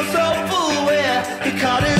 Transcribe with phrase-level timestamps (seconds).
[0.00, 0.06] So
[0.48, 1.99] full, where He caught his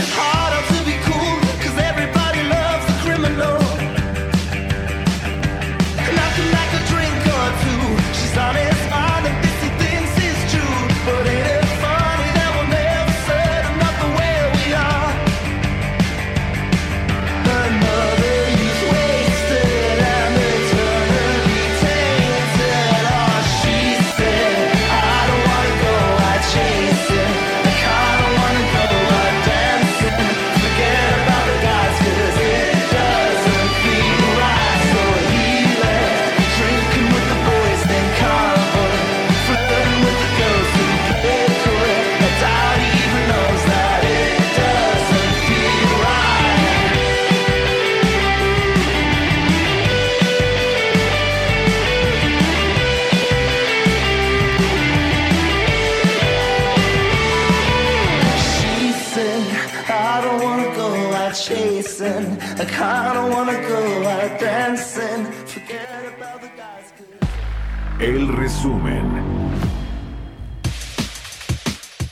[68.51, 69.05] resumen.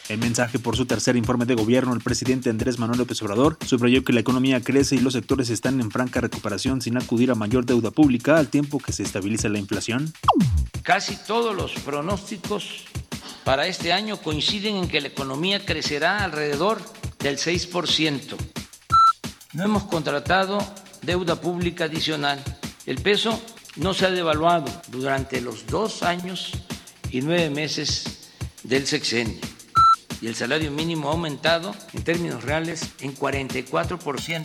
[0.09, 4.05] En mensaje por su tercer informe de gobierno, el presidente Andrés Manuel López Obrador subrayó
[4.05, 7.67] que la economía crece y los sectores están en franca recuperación sin acudir a mayor
[7.67, 10.13] deuda pública al tiempo que se estabiliza la inflación.
[10.83, 12.85] Casi todos los pronósticos
[13.45, 16.79] para este año coinciden en que la economía crecerá alrededor
[17.19, 18.37] del 6%.
[19.55, 20.59] No hemos contratado
[21.03, 22.43] deuda pública adicional.
[22.87, 23.43] El peso
[23.79, 26.53] no se ha devaluado durante los dos años
[27.11, 28.31] y nueve meses
[28.63, 29.39] del sexenio.
[30.21, 34.45] Y el salario mínimo ha aumentado en términos reales en 44%.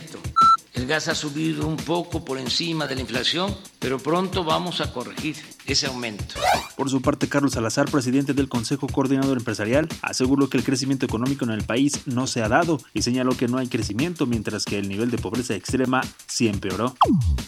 [0.74, 4.92] El gas ha subido un poco por encima de la inflación, pero pronto vamos a
[4.92, 6.34] corregir ese aumento.
[6.76, 11.44] Por su parte, Carlos Salazar, presidente del Consejo Coordinador Empresarial, aseguró que el crecimiento económico
[11.44, 14.78] en el país no se ha dado y señaló que no hay crecimiento, mientras que
[14.78, 16.96] el nivel de pobreza extrema sí empeoró.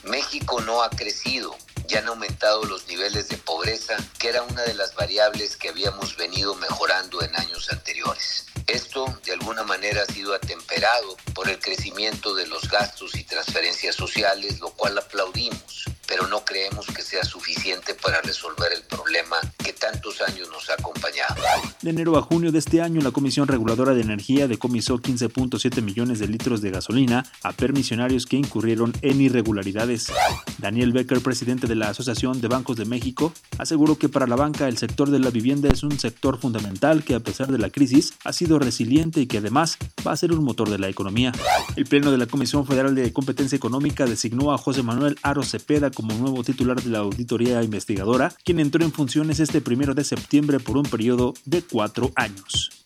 [0.09, 4.75] México no ha crecido ya han aumentado los niveles de pobreza, que era una de
[4.75, 8.47] las variables que habíamos venido mejorando en años anteriores.
[8.67, 13.95] Esto de alguna manera ha sido atemperado por el crecimiento de los gastos y transferencias
[13.95, 19.73] sociales, lo cual aplaudimos pero no creemos que sea suficiente para resolver el problema que
[19.73, 21.35] tantos años nos ha acompañado.
[21.83, 26.19] De enero a junio de este año, la Comisión Reguladora de Energía decomisó 15.7 millones
[26.19, 30.13] de litros de gasolina a permisionarios que incurrieron en irregularidades.
[30.59, 34.69] Daniel Becker, presidente de la Asociación de Bancos de México, aseguró que para la banca
[34.69, 38.15] el sector de la vivienda es un sector fundamental que a pesar de la crisis
[38.25, 41.33] ha sido resiliente y que además va a ser un motor de la economía.
[41.77, 45.91] El Pleno de la Comisión Federal de Competencia Económica designó a José Manuel Aro Cepeda
[45.97, 50.61] como nuevo titular de la auditoría investigadora, quien entró en funciones este primero de septiembre
[50.61, 52.85] por un periodo de cuatro años.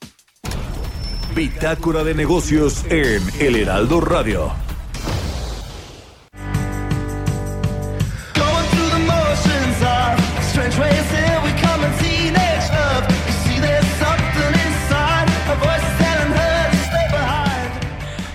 [1.34, 4.69] Bitácora de negocios en El Heraldo Radio.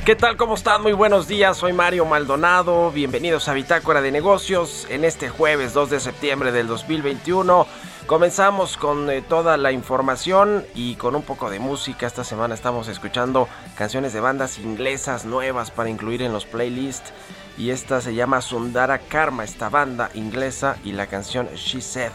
[0.05, 0.37] ¿Qué tal?
[0.37, 0.83] ¿Cómo están?
[0.83, 1.57] Muy buenos días.
[1.57, 2.91] Soy Mario Maldonado.
[2.91, 7.65] Bienvenidos a Bitácora de Negocios en este jueves 2 de septiembre del 2021.
[8.05, 12.05] Comenzamos con eh, toda la información y con un poco de música.
[12.05, 17.11] Esta semana estamos escuchando canciones de bandas inglesas nuevas para incluir en los playlists.
[17.57, 22.11] Y esta se llama Sundara Karma, esta banda inglesa, y la canción She Said.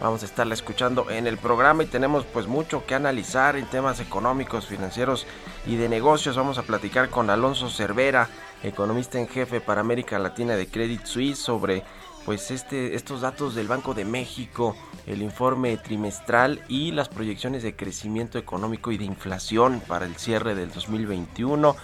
[0.00, 4.00] Vamos a estarla escuchando en el programa y tenemos pues mucho que analizar en temas
[4.00, 5.26] económicos, financieros
[5.66, 6.36] y de negocios.
[6.36, 8.26] Vamos a platicar con Alonso Cervera,
[8.62, 11.84] economista en jefe para América Latina de Credit Suisse sobre
[12.24, 14.74] pues este, estos datos del Banco de México,
[15.06, 20.54] el informe trimestral y las proyecciones de crecimiento económico y de inflación para el cierre
[20.54, 21.76] del 2021.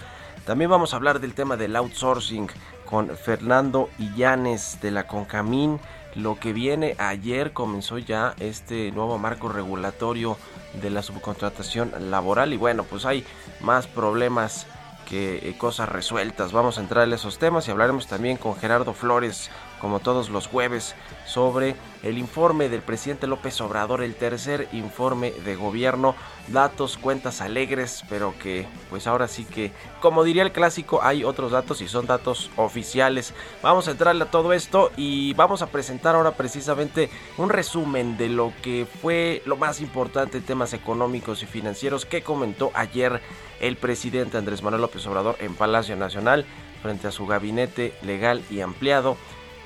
[0.47, 2.49] También vamos a hablar del tema del outsourcing
[2.87, 5.81] con Fernando Illanes de la Concamín
[6.17, 10.37] lo que viene ayer comenzó ya este nuevo marco regulatorio
[10.81, 13.25] de la subcontratación laboral y bueno pues hay
[13.61, 14.67] más problemas
[15.07, 16.53] que eh, cosas resueltas.
[16.53, 20.47] Vamos a entrar en esos temas y hablaremos también con Gerardo Flores, como todos los
[20.47, 20.95] jueves,
[21.27, 26.15] sobre el informe del presidente López Obrador, el tercer informe de gobierno.
[26.49, 31.51] Datos, cuentas alegres, pero que pues ahora sí que, como diría el clásico, hay otros
[31.51, 33.35] datos y son datos oficiales.
[33.63, 38.29] Vamos a entrarle a todo esto y vamos a presentar ahora precisamente un resumen de
[38.29, 43.21] lo que fue lo más importante en temas económicos y financieros que comentó ayer
[43.61, 46.47] el presidente Andrés Manuel López Obrador en Palacio Nacional
[46.83, 49.17] frente a su gabinete legal y ampliado.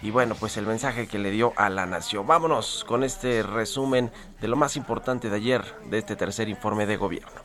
[0.02, 2.26] Y bueno, pues el mensaje que le dio a la nación.
[2.26, 4.11] Vámonos con este resumen
[4.41, 7.41] de lo más importante de ayer de este tercer informe de gobierno.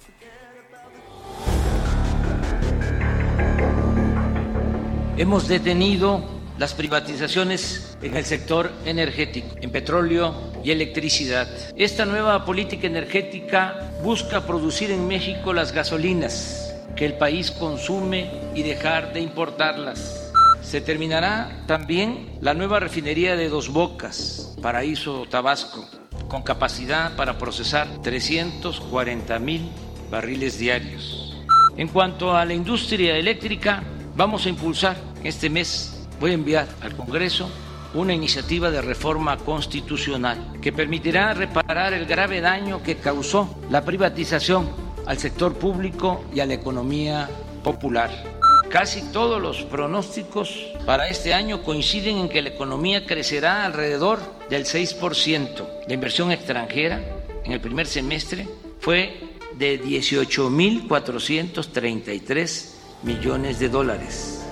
[5.18, 6.24] Hemos detenido
[6.58, 11.48] las privatizaciones en el sector energético, en petróleo y electricidad.
[11.76, 18.64] Esta nueva política energética busca producir en México las gasolinas que el país consume y
[18.64, 20.25] dejar de importarlas.
[20.66, 25.88] Se terminará también la nueva refinería de Dos Bocas, Paraíso Tabasco,
[26.28, 29.70] con capacidad para procesar 340 mil
[30.10, 31.38] barriles diarios.
[31.78, 33.84] En cuanto a la industria eléctrica,
[34.16, 37.48] vamos a impulsar este mes voy a enviar al Congreso
[37.94, 44.70] una iniciativa de reforma constitucional que permitirá reparar el grave daño que causó la privatización
[45.06, 47.30] al sector público y a la economía
[47.64, 48.35] popular.
[48.70, 54.20] Casi todos los pronósticos para este año coinciden en que la economía crecerá alrededor
[54.50, 55.86] del 6%.
[55.88, 57.02] La inversión extranjera
[57.44, 58.48] en el primer semestre
[58.80, 62.72] fue de 18.433
[63.04, 64.46] millones de dólares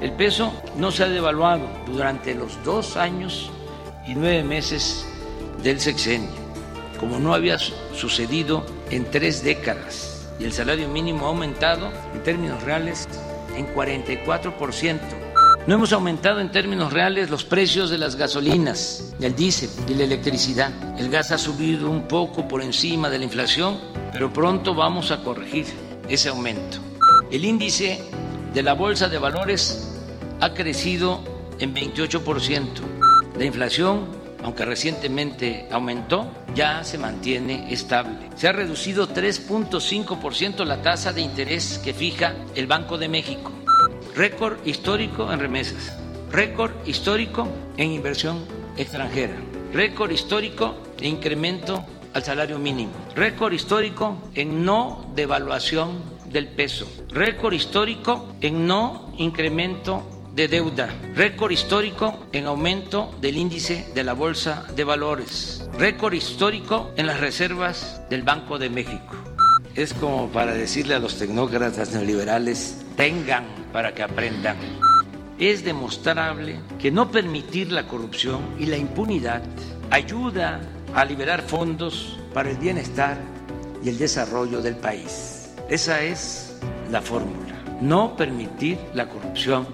[0.00, 3.50] el peso no se ha devaluado durante los dos años
[4.06, 5.04] y nueve meses
[5.62, 6.30] del sexenio,
[7.00, 12.62] como no había sucedido en tres décadas, y el salario mínimo ha aumentado en términos
[12.62, 13.08] reales
[13.58, 14.98] en 44%.
[15.66, 20.04] No hemos aumentado en términos reales los precios de las gasolinas, del diésel y la
[20.04, 20.72] electricidad.
[20.98, 23.78] El gas ha subido un poco por encima de la inflación,
[24.12, 25.66] pero pronto vamos a corregir
[26.08, 26.78] ese aumento.
[27.30, 28.02] El índice
[28.54, 29.94] de la Bolsa de Valores
[30.40, 31.20] ha crecido
[31.58, 32.64] en 28%.
[33.36, 34.06] La inflación,
[34.42, 38.30] aunque recientemente aumentó, ya se mantiene estable.
[38.36, 43.52] Se ha reducido 3.5% la tasa de interés que fija el Banco de México.
[44.14, 45.96] Récord histórico en remesas.
[46.30, 48.44] Récord histórico en inversión
[48.76, 49.34] extranjera.
[49.72, 52.92] Récord histórico en incremento al salario mínimo.
[53.14, 56.86] Récord histórico en no devaluación del peso.
[57.10, 64.12] Récord histórico en no incremento de deuda, récord histórico en aumento del índice de la
[64.12, 69.16] Bolsa de Valores, récord histórico en las reservas del Banco de México.
[69.74, 74.56] Es como para decirle a los tecnócratas neoliberales, tengan para que aprendan.
[75.40, 79.42] Es demostrable que no permitir la corrupción y la impunidad
[79.90, 80.60] ayuda
[80.94, 83.18] a liberar fondos para el bienestar
[83.82, 85.50] y el desarrollo del país.
[85.68, 86.60] Esa es
[86.92, 87.60] la fórmula.
[87.80, 89.66] No permitir la corrupción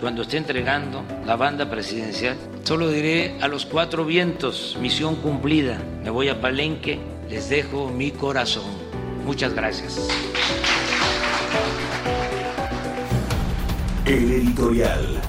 [0.00, 2.36] cuando esté entregando la banda presidencial.
[2.62, 5.78] Solo diré a los cuatro vientos, misión cumplida.
[6.02, 6.98] Me voy a Palenque,
[7.28, 8.64] les dejo mi corazón.
[9.24, 10.08] Muchas gracias.
[14.04, 15.20] El editorial.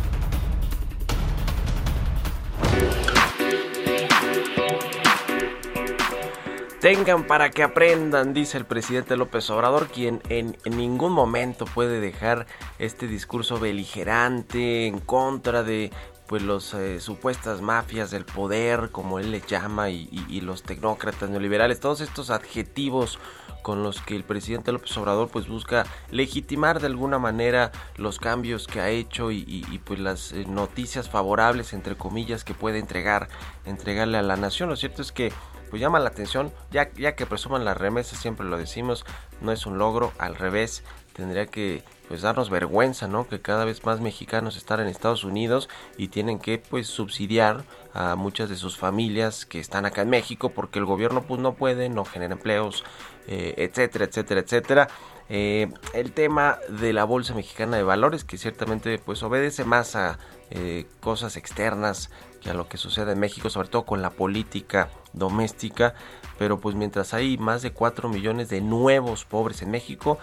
[6.88, 12.48] Tengan para que aprendan, dice el presidente López Obrador, quien en, ningún momento puede dejar
[12.80, 15.92] este discurso beligerante en contra de
[16.28, 21.82] pues los eh, supuestas mafias del poder, como él le llama, y, los tecnócratas neoliberales,
[21.82, 23.20] todos estos adjetivos
[23.64, 28.66] con los que el presidente López Obrador pues busca legitimar de alguna manera los cambios
[28.66, 33.28] que ha hecho y, pues las eh, noticias favorables entre comillas que puede entregar
[33.66, 34.70] entregarle a la nación.
[34.70, 35.34] Lo cierto es que
[35.70, 39.06] pues llama la atención, ya, ya que presuman las remesas, siempre lo decimos,
[39.42, 40.84] no es un logro, al revés,
[41.14, 43.28] tendría que pues darnos vergüenza, ¿no?
[43.28, 48.16] Que cada vez más mexicanos están en Estados Unidos y tienen que pues subsidiar a
[48.16, 51.90] muchas de sus familias que están acá en México porque el gobierno pues no puede,
[51.90, 52.86] no genera empleos,
[53.28, 54.88] eh, etcétera, etcétera, etcétera.
[55.30, 60.20] Eh, el tema de la bolsa mexicana de valores que ciertamente pues obedece más a
[60.52, 62.10] eh, cosas externas
[62.42, 65.94] que a lo que sucede en México, sobre todo con la política doméstica,
[66.38, 70.18] pero pues mientras hay más de 4 millones de nuevos pobres en México,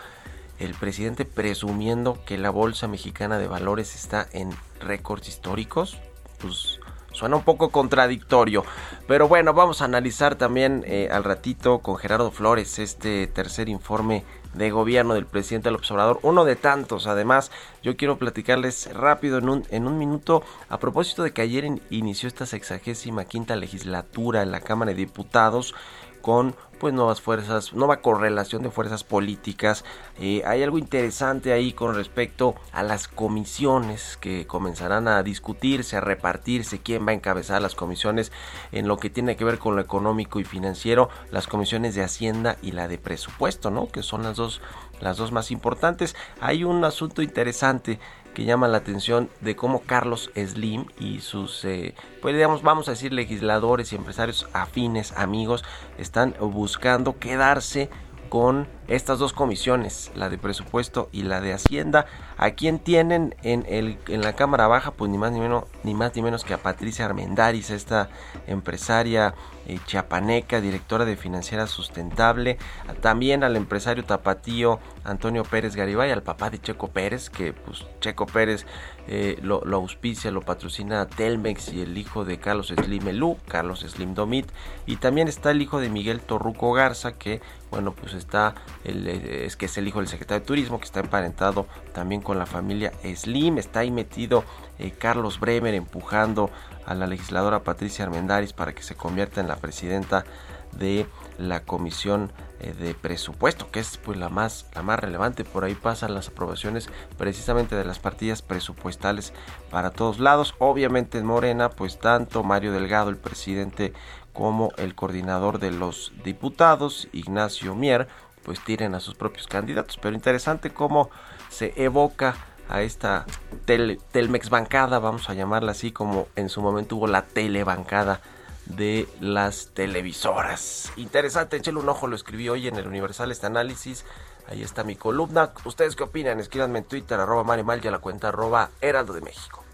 [0.59, 5.99] el presidente presumiendo que la Bolsa Mexicana de Valores está en récords históricos,
[6.41, 6.79] pues
[7.13, 8.65] suena un poco contradictorio.
[9.07, 14.25] Pero bueno, vamos a analizar también eh, al ratito con Gerardo Flores este tercer informe
[14.55, 17.07] de gobierno del presidente López Obrador, uno de tantos.
[17.07, 17.51] Además,
[17.83, 22.29] yo quiero platicarles rápido en un, en un minuto a propósito de que ayer inició
[22.29, 25.75] esta sexagésima quinta legislatura en la Cámara de Diputados
[26.23, 26.55] con
[26.85, 29.87] pues nuevas fuerzas, nueva correlación de fuerzas políticas.
[30.21, 36.03] Eh, hay algo interesante ahí con respecto a las comisiones que comenzarán a discutirse, a
[36.03, 38.33] repartirse, quién va a encabezar las comisiones
[38.71, 42.59] en lo que tiene que ver con lo económico y financiero, las comisiones de Hacienda
[42.61, 43.89] y la de presupuesto, ¿no?
[43.89, 44.61] Que son las dos
[45.01, 46.15] las dos más importantes.
[46.41, 47.99] Hay un asunto interesante
[48.35, 53.13] que llama la atención de cómo Carlos Slim y sus, eh, pues vamos a decir,
[53.13, 55.65] legisladores y empresarios afines, amigos,
[55.97, 57.89] están buscando quedarse
[58.35, 62.07] con estas dos comisiones, la de presupuesto y la de Hacienda.
[62.37, 64.91] ¿A quién tienen en, el, en la Cámara Baja?
[64.91, 68.09] Pues ni más ni menos, ni más ni menos que a Patricia Armendaris, esta
[68.49, 69.35] empresaria
[69.69, 72.59] eh, chiapaneca, directora de Financiera Sustentable.
[73.01, 78.27] También al empresario tapatío Antonio Pérez Garibay, al papá de Checo Pérez, que pues Checo
[78.27, 78.67] Pérez
[79.07, 84.15] eh, lo, auspicia, lo patrocina Telmex y el hijo de Carlos Slim Elú, Carlos Slim
[84.15, 84.47] Domit.
[84.87, 89.45] Y también está el hijo de Miguel Torruco Garza, que bueno, pues está, el, eh,
[89.45, 92.47] es que es el hijo del secretario de Turismo, que está emparentado también con la
[92.47, 93.59] familia Slim.
[93.59, 94.45] Está ahí metido
[94.79, 96.51] eh, Carlos Bremer empujando
[96.87, 100.25] a la legisladora Patricia Armendaris para que se convierta en la presidenta
[100.73, 101.07] de
[101.39, 105.45] la comisión eh, de presupuesto que es pues la más la más relevante.
[105.45, 106.89] Por ahí pasan las aprobaciones
[107.19, 109.33] precisamente de las partidas presupuestales
[109.71, 110.55] para todos lados.
[110.59, 113.93] Obviamente en Morena pues tanto Mario Delgado el presidente
[114.33, 118.09] como el coordinador de los diputados Ignacio Mier
[118.45, 119.99] pues tienen a sus propios candidatos.
[120.01, 121.11] Pero interesante cómo
[121.49, 122.37] se evoca
[122.69, 123.27] a esta
[123.67, 128.21] Telmex bancada, vamos a llamarla así como en su momento hubo la telebancada
[128.67, 130.93] de las televisoras.
[130.97, 134.05] Interesante, échale un ojo, lo escribí hoy en el Universal este análisis.
[134.47, 135.53] Ahí está mi columna.
[135.65, 136.41] ¿Ustedes qué opinan?
[136.41, 139.65] Escríbanme en Twitter, arroba Mal y a la cuenta arroba Heraldo de México.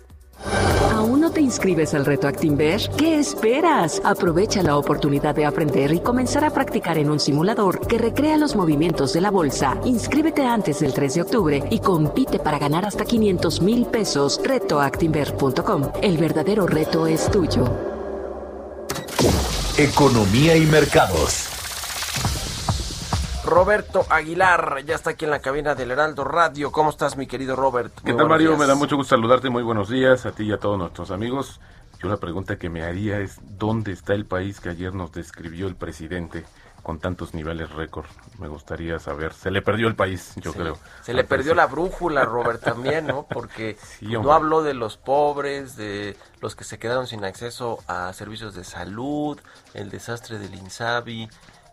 [0.93, 2.81] ¿Aún no te inscribes al reto Actinver?
[2.97, 4.01] ¿Qué esperas?
[4.05, 8.57] Aprovecha la oportunidad de aprender y comenzar a practicar en un simulador que recrea los
[8.57, 9.79] movimientos de la bolsa.
[9.85, 14.41] Inscríbete antes del 3 de octubre y compite para ganar hasta 500 mil pesos.
[14.43, 15.93] Retoactinver.com.
[16.03, 17.90] El verdadero reto es tuyo.
[19.77, 21.49] Economía y mercados.
[23.45, 26.73] Roberto Aguilar, ya está aquí en la cabina del Heraldo Radio.
[26.73, 27.93] ¿Cómo estás, mi querido Robert?
[28.03, 28.57] ¿Qué tal, Mario?
[28.57, 29.51] Me da mucho gusto saludarte.
[29.51, 31.61] Muy buenos días a ti y a todos nuestros amigos.
[32.03, 35.67] Yo la pregunta que me haría es, ¿dónde está el país que ayer nos describió
[35.67, 36.47] el presidente?
[36.91, 38.07] Con tantos niveles récord.
[38.41, 39.33] Me gustaría saber.
[39.33, 40.77] Se le perdió el país, yo creo.
[41.03, 43.29] Se le perdió la brújula, Robert, también, ¿no?
[43.31, 48.57] Porque no habló de los pobres, de los que se quedaron sin acceso a servicios
[48.57, 49.39] de salud,
[49.73, 51.29] el desastre del INSABI,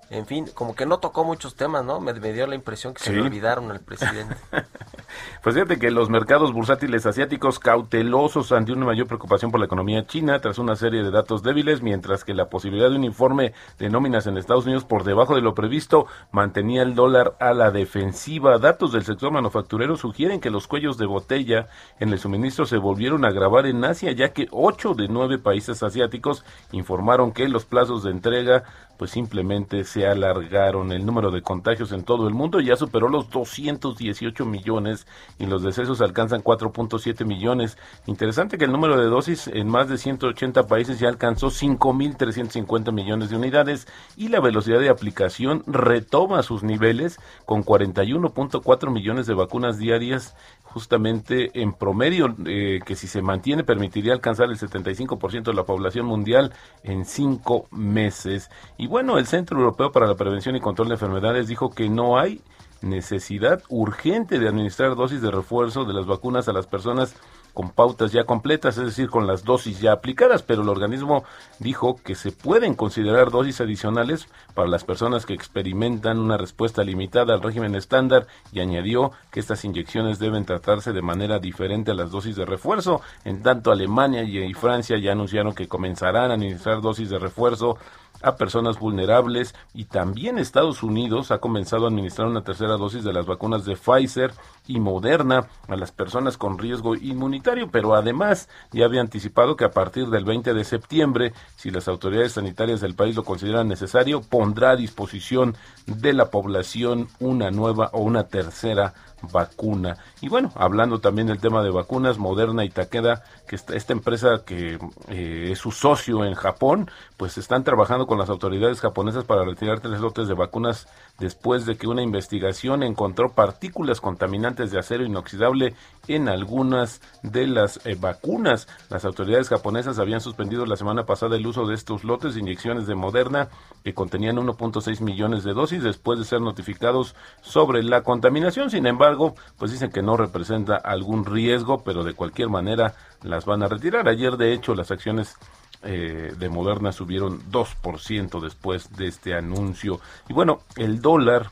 [0.10, 2.00] en fin, como que no tocó muchos temas, ¿no?
[2.00, 4.36] Me, dio la impresión que se le olvidaron al presidente.
[5.44, 10.06] pues fíjate que los mercados bursátiles asiáticos cautelosos ante una mayor preocupación por la economía
[10.08, 13.90] china tras una serie de datos débiles, mientras que la posibilidad de un informe de
[13.90, 18.60] nóminas en Estados Unidos por debajo de lo previsto mantenía el dólar a la defensiva.
[18.60, 21.68] Datos del sector manufacturero sugieren que los cuellos de botella
[22.00, 25.84] en el suministro se volvieron a agravar en Asia, ya que ocho de nueve países
[25.84, 28.64] asiáticos informaron que los plazos de entrega
[28.98, 30.92] pues simplemente se alargaron.
[30.92, 35.08] El número de contagios en todo el mundo ya superó los 218 millones
[35.40, 37.78] y los decesos alcanzan 4.7 millones.
[38.06, 43.30] Interesante que el número de dosis en más de 180 países ya alcanzó 5.350 millones
[43.30, 49.78] de unidades y la velocidad de aplicación retoma sus niveles con 41.4 millones de vacunas
[49.78, 55.64] diarias justamente en promedio, eh, que si se mantiene permitiría alcanzar el 75% de la
[55.64, 58.52] población mundial en cinco meses.
[58.88, 62.42] Bueno, el Centro Europeo para la Prevención y Control de Enfermedades dijo que no hay
[62.82, 67.16] necesidad urgente de administrar dosis de refuerzo de las vacunas a las personas
[67.58, 71.24] con pautas ya completas, es decir, con las dosis ya aplicadas, pero el organismo
[71.58, 77.34] dijo que se pueden considerar dosis adicionales para las personas que experimentan una respuesta limitada
[77.34, 82.12] al régimen estándar y añadió que estas inyecciones deben tratarse de manera diferente a las
[82.12, 83.02] dosis de refuerzo.
[83.26, 87.80] En tanto, Alemania y Francia ya anunciaron que comenzarán a administrar dosis de refuerzo
[88.22, 93.14] a personas vulnerables y también Estados Unidos ha comenzado a administrar una tercera dosis de
[93.14, 94.32] las vacunas de Pfizer
[94.68, 99.72] y Moderna a las personas con riesgo inmunitario, pero además ya había anticipado que a
[99.72, 104.72] partir del 20 de septiembre, si las autoridades sanitarias del país lo consideran necesario, pondrá
[104.72, 105.56] a disposición
[105.86, 108.94] de la población una nueva o una tercera
[109.32, 109.98] vacuna.
[110.22, 114.44] Y bueno, hablando también del tema de vacunas, Moderna y Takeda, que esta, esta empresa
[114.46, 119.44] que eh, es su socio en Japón, pues están trabajando con las autoridades japonesas para
[119.44, 120.88] retirar tres lotes de vacunas
[121.20, 125.74] después de que una investigación encontró partículas contaminantes de acero inoxidable
[126.08, 128.68] en algunas de las eh, vacunas.
[128.90, 132.88] Las autoridades japonesas habían suspendido la semana pasada el uso de estos lotes de inyecciones
[132.88, 133.50] de Moderna
[133.84, 138.70] que contenían 1.6 millones de dosis después de ser notificados sobre la contaminación.
[138.70, 139.17] Sin embargo,
[139.58, 144.08] pues dicen que no representa algún riesgo, pero de cualquier manera las van a retirar.
[144.08, 145.36] Ayer, de hecho, las acciones
[145.84, 150.00] eh, de Moderna subieron 2% después de este anuncio.
[150.28, 151.52] Y bueno, el dólar,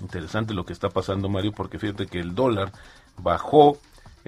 [0.00, 2.72] interesante lo que está pasando Mario, porque fíjate que el dólar
[3.16, 3.78] bajó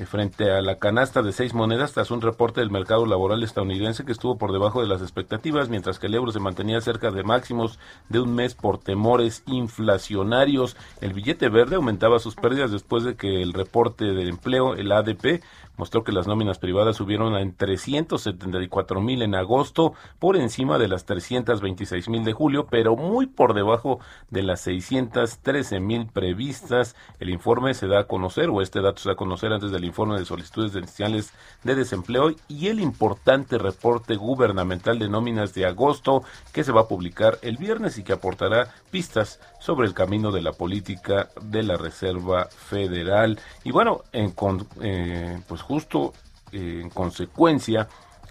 [0.07, 4.13] frente a la canasta de seis monedas tras un reporte del mercado laboral estadounidense que
[4.13, 7.79] estuvo por debajo de las expectativas, mientras que el euro se mantenía cerca de máximos
[8.09, 10.77] de un mes por temores inflacionarios.
[11.01, 15.43] El billete verde aumentaba sus pérdidas después de que el reporte del empleo, el ADP,
[15.83, 21.07] mostró que las nóminas privadas subieron en 374 mil en agosto, por encima de las
[21.07, 23.99] 326 mil de julio, pero muy por debajo
[24.31, 26.95] de las 613 mil previstas.
[27.19, 29.85] El informe se da a conocer, o este dato se da a conocer antes del
[29.85, 31.33] informe de solicitudes iniciales
[31.65, 36.23] de desempleo y el importante reporte gubernamental de nóminas de agosto
[36.53, 40.43] que se va a publicar el viernes y que aportará pistas sobre el camino de
[40.43, 43.41] la política de la Reserva Federal.
[43.65, 44.33] Y bueno, en,
[44.81, 46.13] eh, pues justo
[46.53, 47.89] eh, en consecuencia,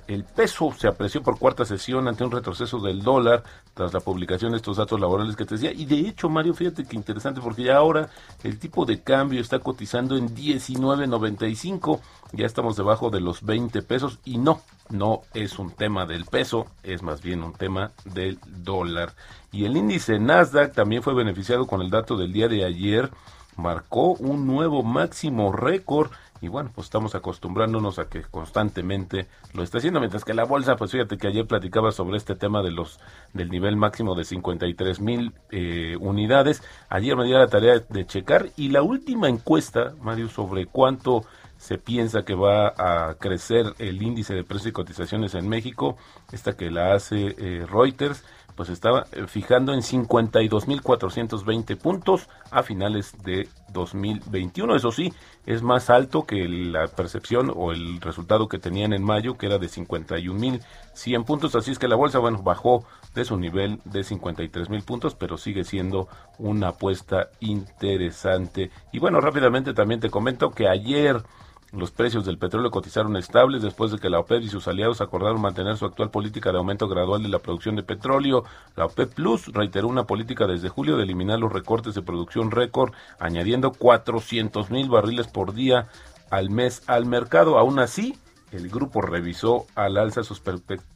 [0.08, 4.52] el peso se apreció por cuarta sesión ante un retroceso del dólar tras la publicación
[4.52, 5.72] de estos datos laborales que te decía.
[5.72, 8.10] Y de hecho, Mario, fíjate que interesante porque ya ahora
[8.44, 12.00] el tipo de cambio está cotizando en 19.95.
[12.34, 16.68] Ya estamos debajo de los 20 pesos y no, no es un tema del peso,
[16.84, 19.16] es más bien un tema del dólar.
[19.52, 23.10] Y el índice Nasdaq también fue beneficiado con el dato del día de ayer.
[23.58, 29.78] Marcó un nuevo máximo récord y bueno, pues estamos acostumbrándonos a que constantemente lo está
[29.78, 33.00] haciendo, mientras que la bolsa, pues fíjate que ayer platicaba sobre este tema de los
[33.34, 36.64] del nivel máximo de 53 mil eh, unidades.
[36.90, 41.26] Ayer me dio la tarea de checar y la última encuesta, Mario, sobre cuánto
[41.62, 45.96] se piensa que va a crecer el índice de precios y cotizaciones en México,
[46.32, 48.24] esta que la hace eh, Reuters,
[48.56, 54.76] pues estaba eh, fijando en 52.420 puntos a finales de 2021.
[54.76, 55.14] Eso sí,
[55.46, 59.58] es más alto que la percepción o el resultado que tenían en mayo, que era
[59.58, 61.56] de 51.100 puntos.
[61.56, 65.64] Así es que la bolsa, bueno, bajó de su nivel de 53.000 puntos, pero sigue
[65.64, 68.72] siendo una apuesta interesante.
[68.92, 71.24] Y bueno, rápidamente también te comento que ayer
[71.72, 75.42] los precios del petróleo cotizaron estables después de que la OPEP y sus aliados acordaron
[75.42, 78.44] mantener su actual política de aumento gradual de la producción de petróleo.
[78.76, 82.94] La OPEP Plus reiteró una política desde julio de eliminar los recortes de producción récord,
[83.20, 85.88] añadiendo 400 mil barriles por día
[86.30, 87.58] al mes al mercado.
[87.58, 88.18] Aún así,
[88.52, 90.42] el grupo revisó al alza sus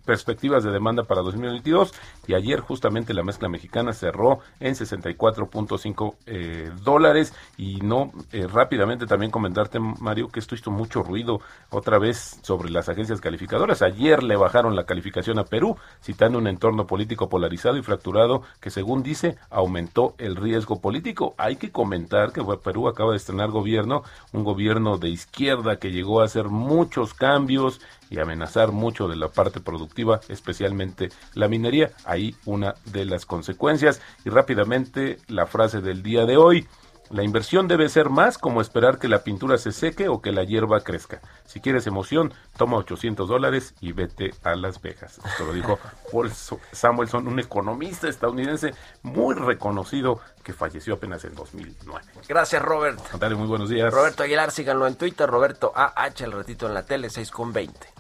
[0.06, 1.94] perspectivas de demanda para 2022
[2.28, 7.34] y ayer justamente la mezcla mexicana cerró en 64.5 eh, dólares.
[7.58, 12.70] Y no eh, rápidamente también comentarte Mario que esto hizo mucho ruido otra vez sobre
[12.70, 13.82] las agencias calificadoras.
[13.82, 18.70] Ayer le bajaron la calificación a Perú citando un entorno político polarizado y fracturado que
[18.70, 21.36] según dice aumentó el riesgo político.
[21.38, 26.22] Hay que comentar que Perú acaba de estrenar gobierno un gobierno de izquierda que llegó
[26.22, 31.92] a hacer muchos cambios y amenazar mucho de la parte productiva, especialmente la minería.
[32.06, 34.02] Ahí una de las consecuencias.
[34.24, 36.68] Y rápidamente la frase del día de hoy.
[37.12, 40.44] La inversión debe ser más como esperar que la pintura se seque o que la
[40.44, 41.22] hierba crezca.
[41.46, 45.20] Si quieres emoción, toma 800 dólares y vete a Las Vegas.
[45.24, 45.78] Esto lo dijo
[46.12, 46.32] Paul
[46.72, 52.02] Samuelson, un economista estadounidense muy reconocido que falleció apenas en 2009.
[52.28, 53.00] Gracias, Robert.
[53.20, 53.94] Dale, muy buenos días.
[53.94, 55.30] Roberto Aguilar, síganlo en Twitter.
[55.30, 57.95] Roberto AH, el ratito en la tele, 6 con 20.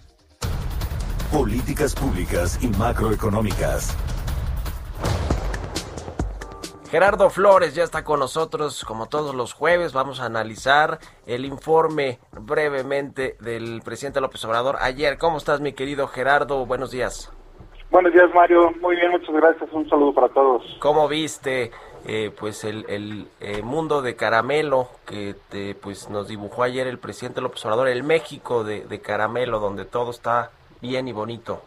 [1.31, 3.97] Políticas públicas y macroeconómicas.
[6.89, 9.91] Gerardo Flores ya está con nosotros como todos los jueves.
[9.91, 15.17] Vamos a analizar el informe brevemente del presidente López Obrador ayer.
[15.17, 16.65] ¿Cómo estás, mi querido Gerardo?
[16.65, 17.33] Buenos días.
[17.91, 18.71] Buenos días, Mario.
[18.79, 19.69] Muy bien, muchas gracias.
[19.73, 20.63] Un saludo para todos.
[20.79, 21.71] ¿Cómo viste
[22.05, 26.99] eh, pues el, el eh, mundo de caramelo que te, pues nos dibujó ayer el
[26.99, 31.61] presidente López Obrador, el México de, de caramelo, donde todo está bien y bonito?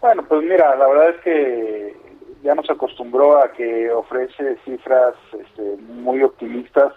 [0.00, 1.96] Bueno, pues mira, la verdad es que
[2.42, 6.92] ya nos acostumbró a que ofrece cifras este, muy optimistas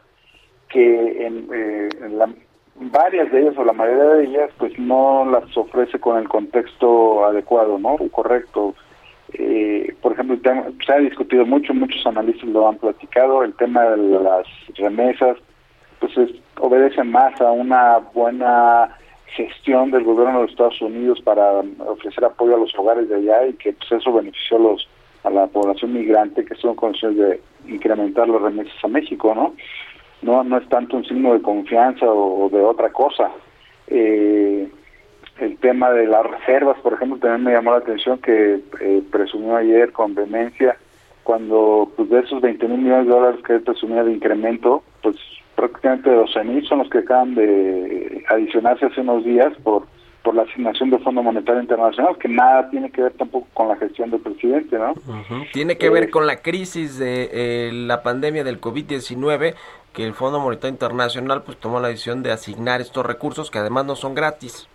[0.70, 1.90] que en, eh,
[2.76, 7.26] varias de ellas o la mayoría de ellas pues no las ofrece con el contexto
[7.26, 7.98] adecuado, ¿no?
[8.12, 8.76] Correcto.
[9.34, 10.38] Eh, por ejemplo,
[10.86, 15.38] se ha discutido mucho, muchos analistas lo han platicado, el tema de las remesas,
[16.00, 16.14] pues
[16.60, 18.98] obedece más a una buena
[19.36, 23.54] gestión del gobierno de Estados Unidos para ofrecer apoyo a los hogares de allá y
[23.54, 24.90] que pues, eso benefició a los
[25.24, 27.42] a la población migrante que son condiciones de
[27.74, 29.54] incrementar los remesas a México, ¿no?
[30.22, 33.30] No no es tanto un signo de confianza o, de otra cosa.
[33.88, 34.70] Eh,
[35.40, 39.56] el tema de las reservas, por ejemplo, también me llamó la atención que eh, presumió
[39.56, 40.78] ayer con vehemencia
[41.24, 45.16] cuando pues de esos 20 mil millones de dólares que presumía de incremento, pues
[45.60, 49.86] prácticamente 12 mil son los que acaban de adicionarse hace unos días por
[50.24, 53.78] por la asignación del Fondo Monetario Internacional, que nada tiene que ver tampoco con la
[53.78, 54.94] gestión del presidente, ¿no?
[55.54, 59.56] Tiene que ver eh, con la crisis de eh, la pandemia del COVID-19,
[59.94, 63.86] que el Fondo Monetario Internacional pues tomó la decisión de asignar estos recursos, que además
[63.86, 64.68] no son gratis.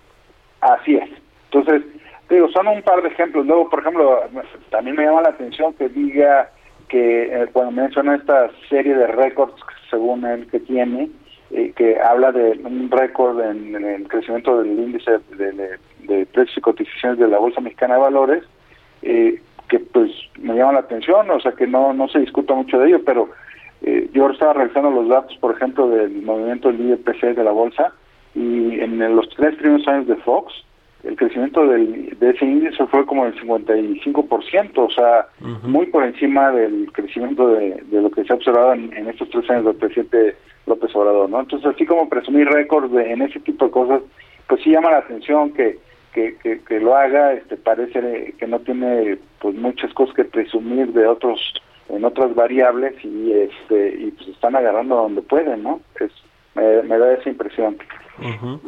[0.61, 1.11] Así es.
[1.53, 1.83] Entonces,
[2.31, 3.47] digo, son un par de ejemplos.
[3.47, 4.23] Luego, por ejemplo,
[4.71, 6.51] también me llama la atención que diga
[6.89, 9.55] que eh, cuando menciona esta serie de récords,
[9.91, 11.11] según él, que tiene,
[11.51, 17.19] eh, que habla de un récord en, el crecimiento del índice de, precios y cotizaciones
[17.19, 18.45] de la Bolsa Mexicana de Valores,
[19.03, 22.79] eh, que pues me llama la atención, o sea que no, no se discuta mucho
[22.79, 23.31] de ello, pero
[23.83, 27.93] eh, yo estaba revisando los datos, por ejemplo, del movimiento del IPC de la Bolsa,
[28.35, 30.53] y en los tres primeros años de Fox,
[31.05, 35.27] el crecimiento del, de ese índice fue como el 55%, o sea,
[35.63, 39.67] muy por encima del crecimiento de, lo que se ha observado en, estos tres años
[39.67, 40.37] del presidente
[40.67, 41.41] López Obrador, ¿no?
[41.41, 44.03] Entonces, así como presumir récords en ese tipo de cosas,
[44.49, 45.79] pues sí llama la atención que,
[46.13, 46.37] que,
[46.67, 51.55] que, lo haga, este parece que no tiene pues muchas cosas que presumir de otros
[51.89, 55.81] en otras variables y este y pues están agarrando donde pueden, ¿no?
[56.01, 56.13] Es,
[56.55, 57.77] me, da esa impresión.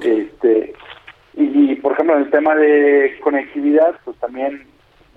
[0.03, 0.75] Este
[1.37, 4.63] y, por ejemplo, en el tema de conectividad, pues también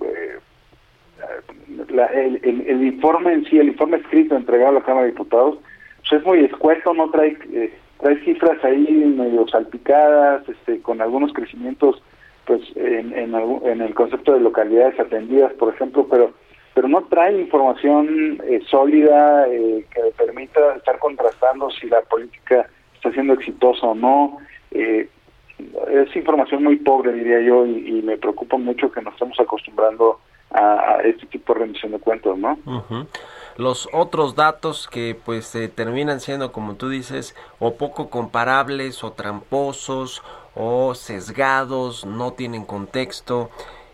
[0.02, 0.38] eh,
[2.12, 5.58] el, informe en sí, el informe escrito entregado a la Cámara de Diputados,
[5.98, 11.32] pues es muy escueto, no trae eh, trae cifras ahí medio salpicadas, este, con algunos
[11.32, 12.02] crecimientos
[12.46, 16.32] pues en, en, el concepto de localidades atendidas, por ejemplo, pero
[16.74, 23.32] pero no trae información eh, sólida que permita estar contrastando si la política está siendo
[23.34, 24.38] exitosa o no.
[24.70, 25.08] Eh,
[25.90, 30.20] es información muy pobre, diría yo, y, me preocupa mucho que nos estamos acostumbrando
[30.50, 32.58] a, este tipo de rendición de cuentos, ¿no?
[33.56, 40.22] Los otros datos que pues terminan siendo, como tú dices, o poco comparables, o tramposos,
[40.54, 43.50] o sesgados, no tienen contexto,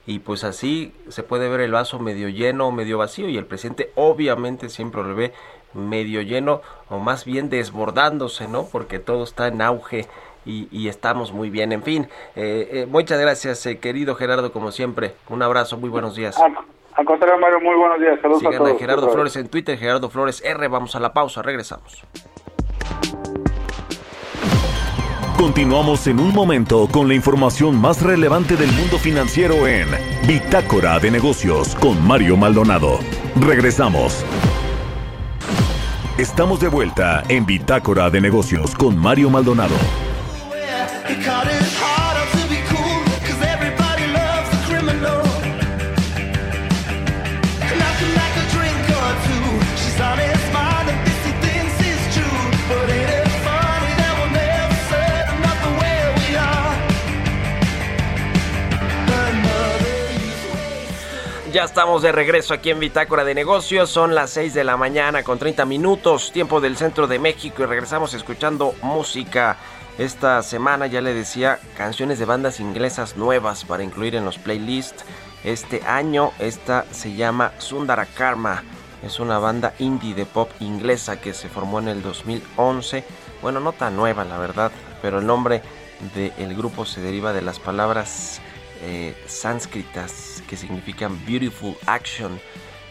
[0.06, 3.46] y pues así se puede ver el vaso medio lleno o medio vacío, y el
[3.46, 5.32] presidente obviamente siempre lo ve
[5.74, 8.66] medio lleno, o más bien desbordándose, ¿no?
[8.70, 10.06] Porque todo está en auge
[10.46, 11.72] y, estamos muy bien.
[11.72, 15.14] En fin, eh, eh, muchas gracias, eh, querido Gerardo, como siempre.
[15.28, 16.38] Un abrazo, muy buenos días.
[16.94, 18.18] Al, contrario, Mario, muy buenos días.
[18.20, 18.78] Saludos a todos.
[18.78, 20.68] Gerardo Flores en Twitter, Gerardo Flores R.
[20.68, 22.04] Vamos a la pausa, regresamos.
[25.36, 29.86] Continuamos en un momento con la información más relevante del mundo financiero en
[30.26, 33.00] Bitácora de Negocios con Mario Maldonado.
[33.38, 34.24] Regresamos.
[36.16, 39.76] Estamos de vuelta en Bitácora de Negocios con Mario Maldonado.
[61.64, 63.88] Estamos de regreso aquí en Bitácora de Negocios.
[63.88, 67.66] Son las 6 de la mañana con 30 minutos, tiempo del centro de México, y
[67.66, 69.56] regresamos escuchando música.
[69.96, 75.04] Esta semana ya le decía canciones de bandas inglesas nuevas para incluir en los playlists.
[75.44, 78.62] Este año esta se llama Sundara Karma.
[79.02, 83.02] Es una banda indie de pop inglesa que se formó en el 2011.
[83.40, 85.62] Bueno, no tan nueva la verdad, pero el nombre
[86.14, 88.42] del grupo se deriva de las palabras
[88.82, 92.40] eh, sánscritas que significan Beautiful Action.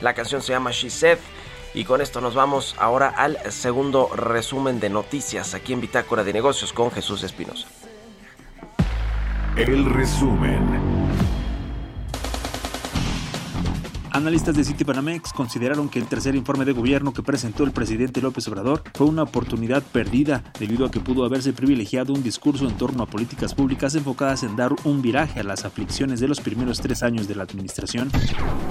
[0.01, 1.19] La canción se llama She Said.
[1.73, 6.31] Y con esto nos vamos ahora al segundo resumen de noticias aquí en Bitácora de
[6.31, 7.67] Negocios con Jesús Espinosa.
[9.57, 10.94] El resumen.
[14.15, 18.47] Analistas de Citibanamex consideraron que el tercer informe de gobierno que presentó el presidente López
[18.47, 23.03] Obrador fue una oportunidad perdida debido a que pudo haberse privilegiado un discurso en torno
[23.03, 27.03] a políticas públicas enfocadas en dar un viraje a las aflicciones de los primeros tres
[27.03, 28.09] años de la administración.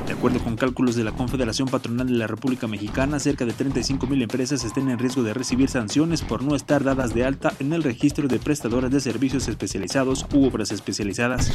[0.07, 4.07] De acuerdo con cálculos de la Confederación Patronal de la República Mexicana, cerca de 35
[4.07, 7.75] mil empresas estén en riesgo de recibir sanciones por no estar dadas de alta en
[7.75, 11.53] el registro de prestadoras de servicios especializados u obras especializadas.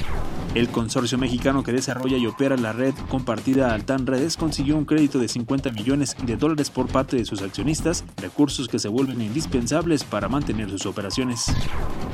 [0.53, 5.19] El consorcio mexicano que desarrolla y opera la red compartida Tan Redes consiguió un crédito
[5.19, 10.03] de 50 millones de dólares por parte de sus accionistas, recursos que se vuelven indispensables
[10.03, 11.45] para mantener sus operaciones.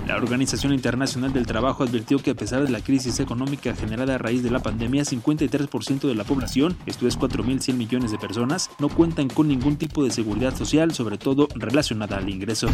[0.08, 4.18] La Organización Internacional del Trabajo advirtió que a pesar de la crisis económica generada a
[4.20, 8.90] raíz de la pandemia, 53% de la población, esto es 4.100 millones de personas, no
[8.90, 12.68] cuentan con ningún tipo de seguridad social, sobre todo relacionada al ingreso.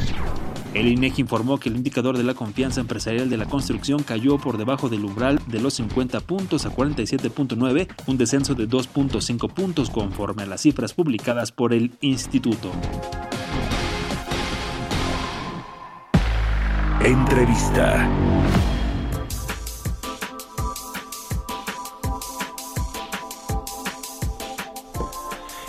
[0.73, 4.58] El INEGI informó que el indicador de la confianza empresarial de la construcción cayó por
[4.58, 10.43] debajo del umbral de los 50 puntos a 47.9, un descenso de 2.5 puntos conforme
[10.43, 12.71] a las cifras publicadas por el instituto.
[17.03, 18.09] Entrevista.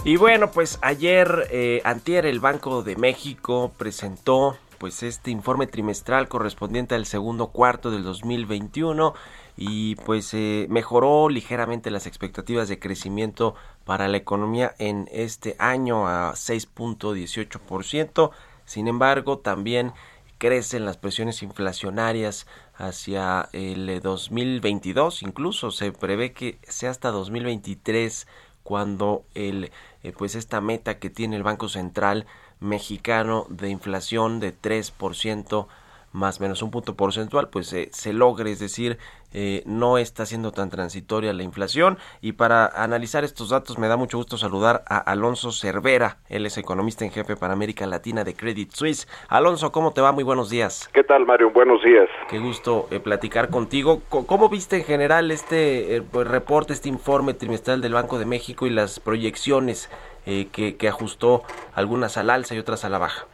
[0.04, 6.26] Y bueno, pues ayer, eh, antier, el Banco de México presentó pues este informe trimestral
[6.26, 9.14] correspondiente al segundo cuarto del 2021
[9.56, 16.08] y pues eh, mejoró ligeramente las expectativas de crecimiento para la economía en este año
[16.08, 18.30] a 6.18%.
[18.64, 19.92] Sin embargo, también
[20.38, 28.26] crecen las presiones inflacionarias hacia el 2022, incluso se prevé que sea hasta 2023
[28.64, 29.70] cuando el
[30.02, 32.26] eh, pues esta meta que tiene el Banco Central
[32.58, 35.66] mexicano de inflación de 3%
[36.12, 38.98] más menos un punto porcentual, pues eh, se logre, es decir,
[39.32, 41.98] eh, no está siendo tan transitoria la inflación.
[42.20, 46.58] Y para analizar estos datos me da mucho gusto saludar a Alonso Cervera, él es
[46.58, 49.08] economista en jefe para América Latina de Credit Suisse.
[49.28, 50.12] Alonso, ¿cómo te va?
[50.12, 50.88] Muy buenos días.
[50.92, 51.50] ¿Qué tal, Mario?
[51.50, 52.08] Buenos días.
[52.28, 54.02] Qué gusto eh, platicar contigo.
[54.08, 58.70] ¿Cómo viste en general este pues, reporte, este informe trimestral del Banco de México y
[58.70, 59.90] las proyecciones
[60.24, 61.42] que, que ajustó
[61.74, 63.26] algunas al alza y otras a la baja?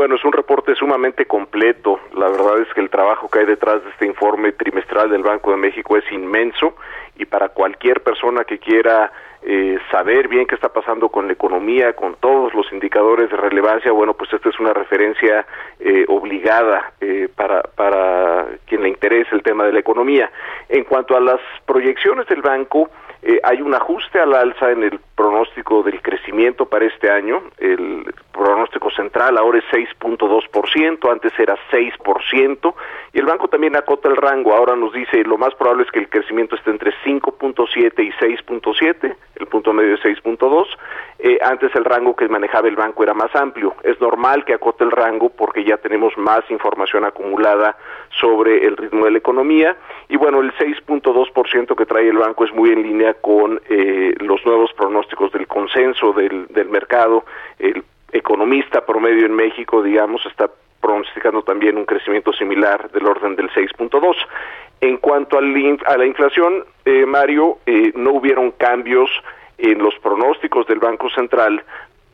[0.00, 2.00] Bueno, es un reporte sumamente completo.
[2.14, 5.50] La verdad es que el trabajo que hay detrás de este informe trimestral del Banco
[5.50, 6.74] de México es inmenso
[7.18, 11.92] y para cualquier persona que quiera eh, saber bien qué está pasando con la economía,
[11.92, 15.44] con todos los indicadores de relevancia, bueno, pues esta es una referencia
[15.78, 20.30] eh, obligada eh, para, para quien le interese el tema de la economía.
[20.70, 22.88] En cuanto a las proyecciones del banco,
[23.22, 27.42] eh, hay un ajuste al alza en el pronóstico del crecimiento para este año.
[27.58, 32.74] El pronóstico central ahora es 6.2%, antes era 6%,
[33.12, 34.54] y el banco también acota el rango.
[34.54, 39.16] Ahora nos dice lo más probable es que el crecimiento esté entre 5.7 y 6.7,
[39.36, 40.66] el punto medio es 6.2.
[41.22, 43.74] Eh, antes el rango que manejaba el banco era más amplio.
[43.82, 47.76] Es normal que acote el rango porque ya tenemos más información acumulada
[48.18, 49.76] sobre el ritmo de la economía.
[50.08, 54.44] Y bueno, el 6.2% que trae el banco es muy en línea con eh, los
[54.46, 57.24] nuevos pronósticos del consenso del, del mercado.
[57.58, 63.50] El economista promedio en México, digamos, está pronosticando también un crecimiento similar del orden del
[63.50, 64.16] 6.2.
[64.80, 69.10] En cuanto a la inflación, eh, Mario, eh, no hubieron cambios
[69.58, 71.62] en los pronósticos del Banco Central,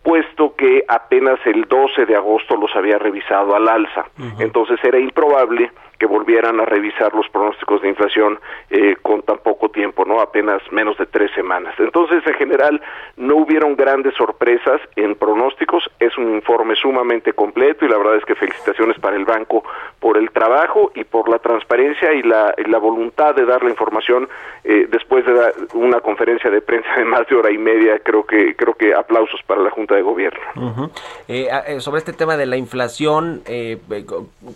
[0.03, 4.07] puesto que apenas el 12 de agosto los había revisado al alza.
[4.39, 8.39] Entonces era improbable que volvieran a revisar los pronósticos de inflación
[8.71, 10.21] eh, con tan poco tiempo, ¿no?
[10.21, 11.75] Apenas menos de tres semanas.
[11.79, 12.81] Entonces, en general,
[13.17, 15.89] no hubieron grandes sorpresas en pronósticos.
[16.01, 19.65] Es un informe sumamente completo y la verdad es que felicitaciones para el banco
[20.01, 24.29] por el trabajo y por la transparencia y la, voluntad de dar la información
[24.63, 25.33] eh, después de
[25.73, 27.99] una conferencia de prensa de más de hora y media.
[28.01, 30.91] Creo que creo que aplausos para la Junta de Gobierno.
[31.29, 33.79] Eh, ah, eh, sobre este tema de la inflación, eh,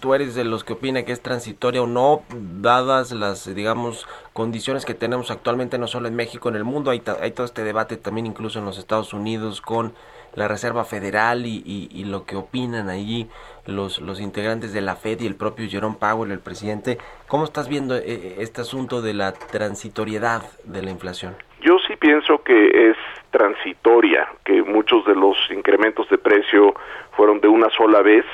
[0.00, 2.22] tú eres de los que opina que es transitoria o no,
[2.60, 7.02] dadas las, digamos, condiciones que tenemos actualmente, no solo en México, en el mundo, hay,
[7.22, 9.92] hay todo este debate también incluso en los Estados Unidos con
[10.34, 13.28] la Reserva Federal y, lo que opinan allí
[13.64, 16.98] los, los integrantes de la Fed y el propio Jerome Powell, el presidente.
[17.28, 21.36] ¿Cómo estás viendo este asunto de la transitoriedad de la inflación?
[21.62, 22.96] Yo sí pienso que es
[23.30, 26.74] transitoria, que muchos de los incrementos de precio
[27.16, 28.24] fueron de una sola vez.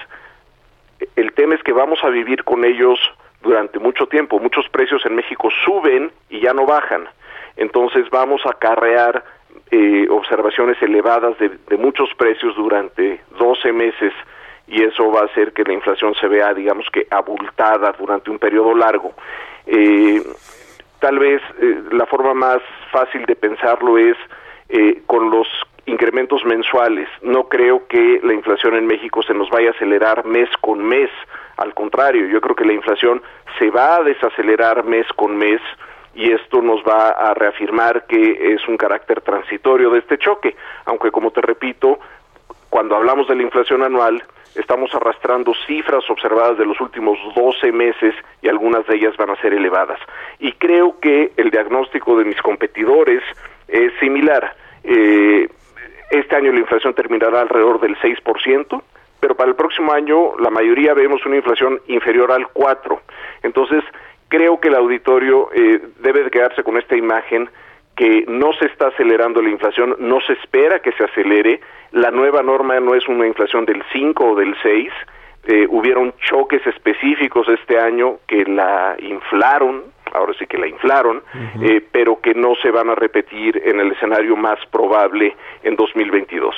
[1.14, 2.98] El tema es que vamos a vivir con ellos
[3.42, 4.38] durante mucho tiempo.
[4.38, 7.09] Muchos precios en México suben y ya no bajan.
[7.56, 9.24] Entonces vamos a acarrear
[9.70, 14.12] eh, observaciones elevadas de, muchos precios durante 12 meses
[14.68, 18.38] y eso va a hacer que la inflación se vea, digamos que, abultada durante un
[18.38, 19.12] periodo largo.
[19.66, 20.22] Eh,
[20.98, 22.59] tal vez eh, la forma más
[22.90, 24.16] fácil de pensarlo es
[24.68, 25.46] eh, con los
[25.87, 27.09] incrementos mensuales.
[27.22, 31.11] No creo que la inflación en México se nos vaya a acelerar mes con mes.
[31.57, 33.22] Al contrario, yo creo que la inflación
[33.59, 35.61] se va a desacelerar mes con mes
[36.14, 41.11] y esto nos va a reafirmar que es un carácter transitorio de este choque, aunque
[41.11, 41.99] como te repito,
[42.70, 44.22] cuando hablamos de la inflación anual,
[44.55, 49.40] estamos arrastrando cifras observadas de los últimos 12 meses y algunas de ellas van a
[49.40, 50.01] ser elevadas.
[50.38, 53.22] Y creo que el diagnóstico de mis competidores
[53.68, 54.57] es similar.
[54.85, 55.49] Eh,
[56.11, 58.83] este año la inflación terminará alrededor del 6%,
[59.21, 63.01] pero para el próximo año la mayoría vemos una inflación inferior al 4%.
[63.42, 63.85] Entonces,
[64.29, 67.49] creo que el auditorio eh, debe de quedarse con esta imagen
[67.97, 71.61] que no se está acelerando la inflación, no se espera que se acelere,
[71.92, 74.92] la nueva norma no es una inflación del 5 o del 6,
[75.49, 79.85] eh, hubieron choques específicos este año que la inflaron,
[80.16, 81.22] ahora sí que la inflaron,
[81.62, 86.55] eh, pero que no se van a repetir en el escenario más probable en 2022.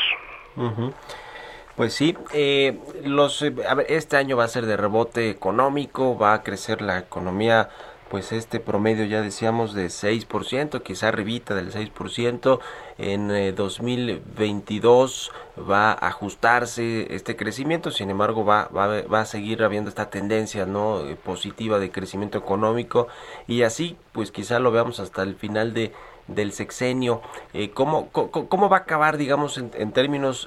[1.77, 6.35] Pues sí, eh, los, a ver, este año va a ser de rebote económico, va
[6.35, 7.69] a crecer la economía
[8.11, 12.61] pues este promedio ya decíamos de 6%, quizá arribita del 6%,
[12.99, 19.63] en 2022 eh, va a ajustarse este crecimiento, sin embargo va, va, va a seguir
[19.63, 23.09] habiendo esta tendencia no eh, positiva de crecimiento económico.
[23.47, 25.93] Y así pues quizá lo veamos hasta el final de
[26.27, 27.23] del sexenio,
[27.55, 30.47] eh, ¿cómo, cómo, va a acabar, digamos, en, términos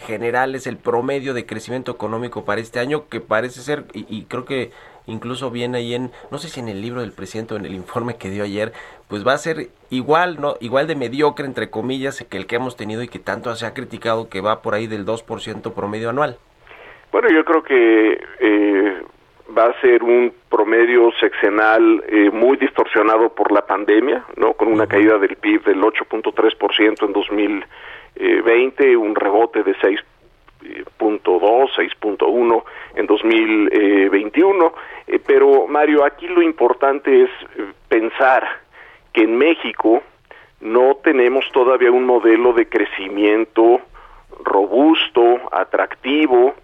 [0.00, 4.72] generales el promedio de crecimiento económico para este año, que parece ser, y creo que
[5.10, 7.74] incluso viene ahí en, no sé si en el libro del presidente o en el
[7.74, 8.72] informe que dio ayer,
[9.08, 10.54] pues va a ser igual, ¿no?
[10.60, 13.74] Igual de mediocre, entre comillas, que el que hemos tenido y que tanto se ha
[13.74, 16.38] criticado que va por ahí del 2% promedio anual.
[17.12, 19.02] Bueno, yo creo que eh,
[19.56, 24.54] va a ser un promedio sexenal eh, muy distorsionado por la pandemia, ¿no?
[24.54, 30.00] Con una caída del PIB del 8.3% en 2020, un rebote de 6
[30.62, 32.62] 6.2, 6.1
[32.94, 34.72] en 2021.
[35.06, 38.46] Eh, pero Mario, aquí lo importante es eh, pensar
[39.12, 40.02] que en México
[40.60, 43.80] no tenemos todavía un modelo de crecimiento
[44.44, 46.54] robusto, atractivo,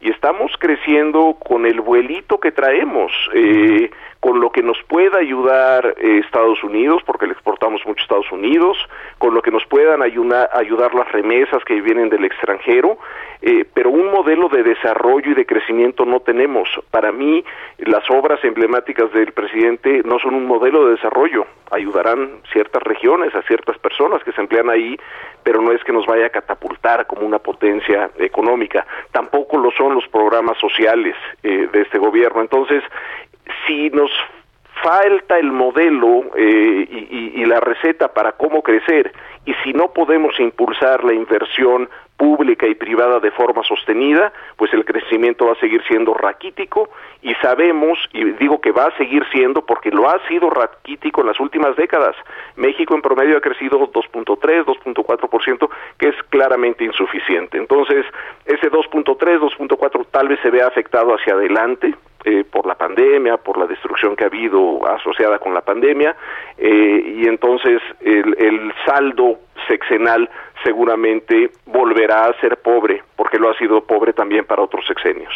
[0.00, 3.90] y estamos creciendo con el vuelito que traemos, eh,
[4.24, 8.32] con lo que nos pueda ayudar eh, Estados Unidos, porque le exportamos mucho a Estados
[8.32, 8.78] Unidos,
[9.18, 12.96] con lo que nos puedan ayudar, ayudar las remesas que vienen del extranjero,
[13.42, 16.70] eh, pero un modelo de desarrollo y de crecimiento no tenemos.
[16.90, 17.44] Para mí,
[17.76, 23.42] las obras emblemáticas del presidente no son un modelo de desarrollo, ayudarán ciertas regiones, a
[23.42, 24.96] ciertas personas que se emplean ahí,
[25.42, 28.86] pero no es que nos vaya a catapultar como una potencia económica.
[29.12, 32.40] Tampoco lo son los programas sociales eh, de este gobierno.
[32.40, 32.82] Entonces,
[33.66, 34.10] si nos
[34.82, 39.12] falta el modelo eh, y, y, la receta para cómo crecer
[39.46, 44.84] y si no podemos impulsar la inversión pública y privada de forma sostenida, pues el
[44.84, 46.88] crecimiento va a seguir siendo raquítico
[47.22, 51.26] y sabemos, y digo que va a seguir siendo porque lo ha sido raquítico en
[51.28, 52.14] las últimas décadas.
[52.56, 57.58] México en promedio ha crecido 2.3, 2.4%, que es claramente insuficiente.
[57.58, 58.06] Entonces,
[58.46, 63.58] ese 2.3, 2.4 tal vez se vea afectado hacia adelante, eh, por la pandemia, por
[63.58, 66.16] la destrucción que ha habido asociada con la pandemia,
[66.56, 70.30] eh, y entonces el, el, saldo sexenal
[70.64, 75.32] seguramente volverá a ser pobre, porque lo ha sido pobre también para otros sexenios.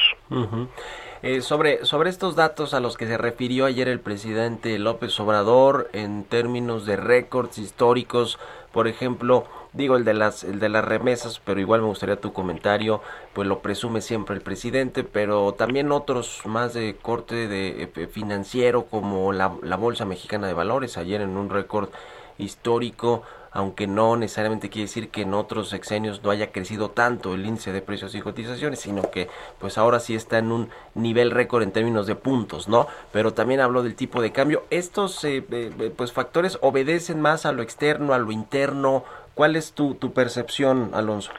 [1.22, 5.88] Eh, sobre, sobre estos datos a los que se refirió ayer el presidente López Obrador
[5.92, 8.38] en términos de récords históricos,
[8.72, 12.32] por ejemplo, digo el de las el de las remesas, pero igual me gustaría tu
[12.32, 13.00] comentario,
[13.34, 18.86] pues lo presume siempre el presidente, pero también otros más de corte de eh, financiero
[18.86, 21.90] como la, la Bolsa Mexicana de Valores ayer en un récord
[22.38, 27.46] histórico aunque no necesariamente quiere decir que en otros sexenios no haya crecido tanto el
[27.46, 31.62] índice de precios y cotizaciones, sino que pues ahora sí está en un nivel récord
[31.62, 32.86] en términos de puntos, ¿no?
[33.12, 34.64] Pero también habló del tipo de cambio.
[34.70, 39.04] Estos eh, eh, eh, pues factores obedecen más a lo externo, a lo interno.
[39.34, 41.30] ¿Cuál es tu, tu percepción, Alonso?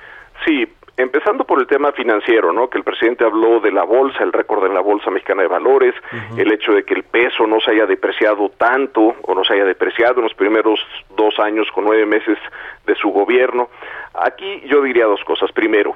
[0.46, 0.66] Sí,
[1.00, 2.70] Empezando por el tema financiero, ¿no?
[2.70, 5.96] Que el presidente habló de la bolsa, el récord en la bolsa mexicana de valores,
[6.36, 9.64] el hecho de que el peso no se haya depreciado tanto o no se haya
[9.64, 10.78] depreciado en los primeros
[11.16, 12.38] dos años con nueve meses
[12.86, 13.70] de su gobierno.
[14.14, 15.54] Aquí yo diría dos cosas.
[15.54, 15.96] Primero,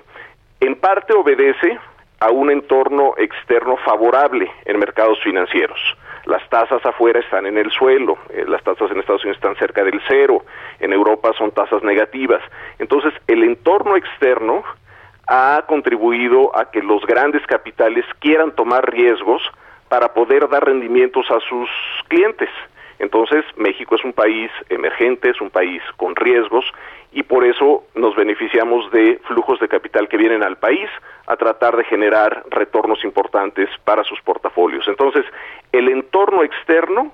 [0.61, 1.77] en parte obedece
[2.21, 5.81] a un entorno externo favorable en mercados financieros.
[6.27, 9.83] Las tasas afuera están en el suelo, eh, las tasas en Estados Unidos están cerca
[9.83, 10.45] del cero,
[10.79, 12.41] en Europa son tasas negativas.
[12.79, 14.63] Entonces, el entorno externo
[15.35, 19.41] ha contribuido a que los grandes capitales quieran tomar riesgos
[19.89, 21.67] para poder dar rendimientos a sus
[22.07, 22.49] clientes.
[22.99, 26.65] Entonces, México es un país emergente, es un país con riesgos
[27.11, 30.87] y por eso nos beneficiamos de flujos de capital que vienen al país
[31.25, 34.87] a tratar de generar retornos importantes para sus portafolios.
[34.87, 35.25] Entonces,
[35.71, 37.11] el entorno externo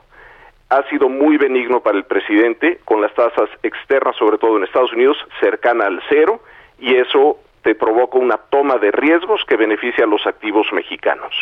[0.68, 4.92] ha sido muy benigno para el presidente, con las tasas externas, sobre todo en Estados
[4.92, 6.42] Unidos, cercana al cero,
[6.80, 11.34] y eso te provoca una toma de riesgos que beneficia a los activos mexicanos.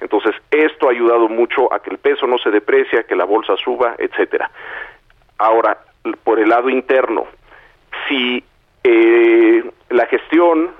[0.00, 3.56] Entonces, esto ha ayudado mucho a que el peso no se deprecia, que la bolsa
[3.56, 4.50] suba, etcétera.
[5.38, 5.78] Ahora,
[6.24, 7.26] por el lado interno,
[8.08, 8.42] si
[8.84, 10.70] eh, la gestión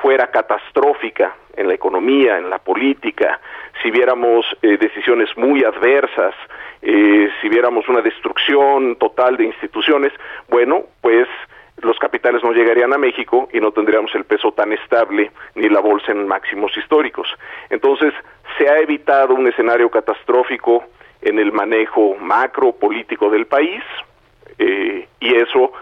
[0.00, 3.40] fuera catastrófica en la economía, en la política,
[3.82, 6.34] si viéramos eh, decisiones muy adversas,
[6.80, 10.12] eh, si viéramos una destrucción total de instituciones,
[10.48, 11.28] bueno, pues
[11.82, 15.80] los capitales no llegarían a México y no tendríamos el peso tan estable ni la
[15.80, 17.28] bolsa en máximos históricos.
[17.70, 18.14] Entonces,
[18.58, 20.84] se ha evitado un escenario catastrófico
[21.20, 23.82] en el manejo macro político del país
[24.58, 25.72] eh, y eso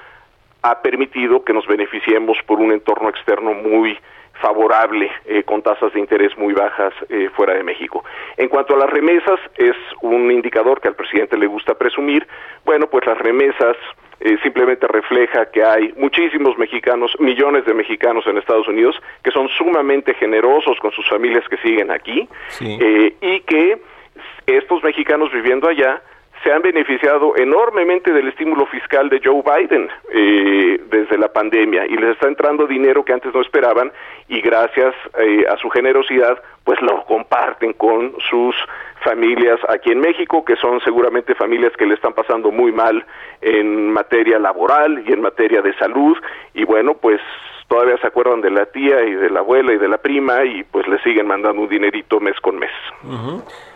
[0.62, 3.98] ha permitido que nos beneficiemos por un entorno externo muy
[4.40, 8.04] favorable eh, con tasas de interés muy bajas eh, fuera de México.
[8.36, 12.26] En cuanto a las remesas, es un indicador que al presidente le gusta presumir.
[12.64, 13.76] Bueno, pues las remesas
[14.20, 19.48] eh, simplemente refleja que hay muchísimos mexicanos, millones de mexicanos en Estados Unidos que son
[19.48, 22.28] sumamente generosos con sus familias que siguen aquí
[22.60, 23.80] eh, y que
[24.46, 26.02] estos mexicanos viviendo allá
[26.42, 31.96] se han beneficiado enormemente del estímulo fiscal de Joe Biden eh, desde la pandemia y
[31.96, 33.92] les está entrando dinero que antes no esperaban
[34.28, 38.56] y gracias eh, a su generosidad pues lo comparten con sus
[39.02, 43.04] familias aquí en México que son seguramente familias que le están pasando muy mal
[43.42, 46.16] en materia laboral y en materia de salud
[46.54, 47.20] y bueno pues
[47.70, 50.64] todavía se acuerdan de la tía y de la abuela y de la prima y
[50.64, 52.70] pues le siguen mandando un dinerito mes con mes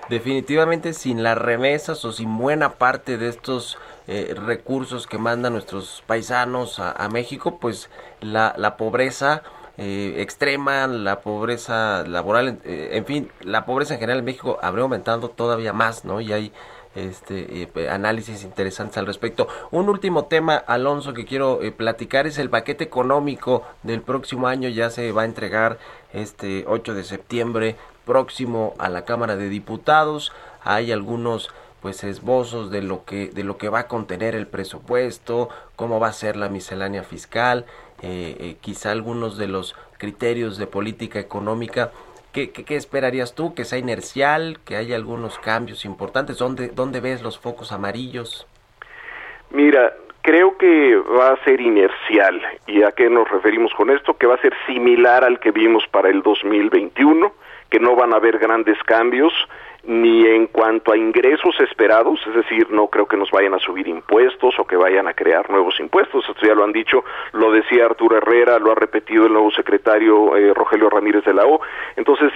[0.09, 6.03] definitivamente sin las remesas o sin buena parte de estos eh, recursos que mandan nuestros
[6.07, 7.91] paisanos a, México, pues
[8.21, 9.43] la, la pobreza
[9.79, 14.83] eh, extrema, la pobreza laboral, eh, en fin, la pobreza en general en México habría
[14.83, 16.21] aumentado todavía más, ¿no?
[16.21, 16.53] Y hay
[16.95, 19.49] este análisis interesantes al respecto.
[19.71, 24.69] Un último tema, Alonso, que quiero platicar es el paquete económico del próximo año.
[24.69, 25.79] Ya se va a entregar
[26.13, 30.33] este 8 de septiembre próximo a la Cámara de Diputados.
[30.63, 31.51] Hay algunos
[31.85, 36.09] pues esbozos de lo que de lo que va a contener el presupuesto, cómo va
[36.09, 37.67] a ser la miscelánea fiscal,
[38.01, 41.93] eh, eh, quizá algunos de los criterios de política económica.
[42.35, 43.55] ¿Qué, esperarías tú?
[43.55, 44.59] ¿Que sea inercial?
[44.67, 46.37] ¿Que haya algunos cambios importantes?
[46.39, 48.47] ¿Dónde, ¿Dónde ves los focos amarillos?
[49.51, 52.43] Mira, creo que va a ser inercial.
[52.67, 54.17] ¿Y a qué nos referimos con esto?
[54.19, 57.33] Que va a ser similar al que vimos para el 2021
[57.71, 59.33] que no van a haber grandes cambios
[59.87, 63.87] ni en cuanto a ingresos esperados, es decir, no creo que nos vayan a subir
[63.87, 67.85] impuestos o que vayan a crear nuevos impuestos, esto ya lo han dicho, lo decía
[67.85, 71.61] Arturo Herrera, lo ha repetido el nuevo secretario eh, Rogelio Ramírez de la O,
[71.97, 72.33] entonces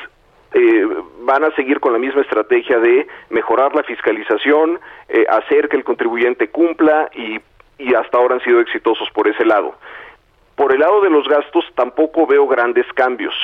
[0.53, 0.87] eh,
[1.21, 4.79] van a seguir con la misma estrategia de mejorar la fiscalización,
[5.09, 7.39] eh, hacer que el contribuyente cumpla y,
[7.79, 9.75] y hasta ahora han sido exitosos por ese lado.
[10.55, 13.35] Por el lado de los gastos tampoco veo grandes cambios.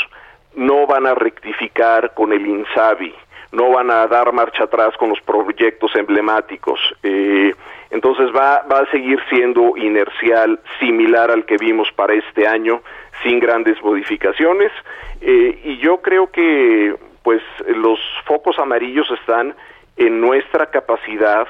[0.57, 3.15] No van a rectificar con el INSABI,
[3.55, 6.81] no van a dar marcha atrás con los proyectos emblemáticos.
[7.03, 7.55] Eh,
[7.91, 12.83] entonces va, a seguir siendo inercial, similar al que vimos para este año,
[13.23, 14.73] sin grandes modificaciones.
[15.21, 19.55] Eh, y yo creo que pues los focos amarillos están
[19.97, 21.47] en nuestra capacidad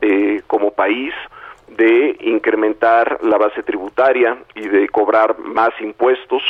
[0.00, 1.12] eh, como país
[1.68, 6.42] de incrementar la base tributaria y de cobrar más impuestos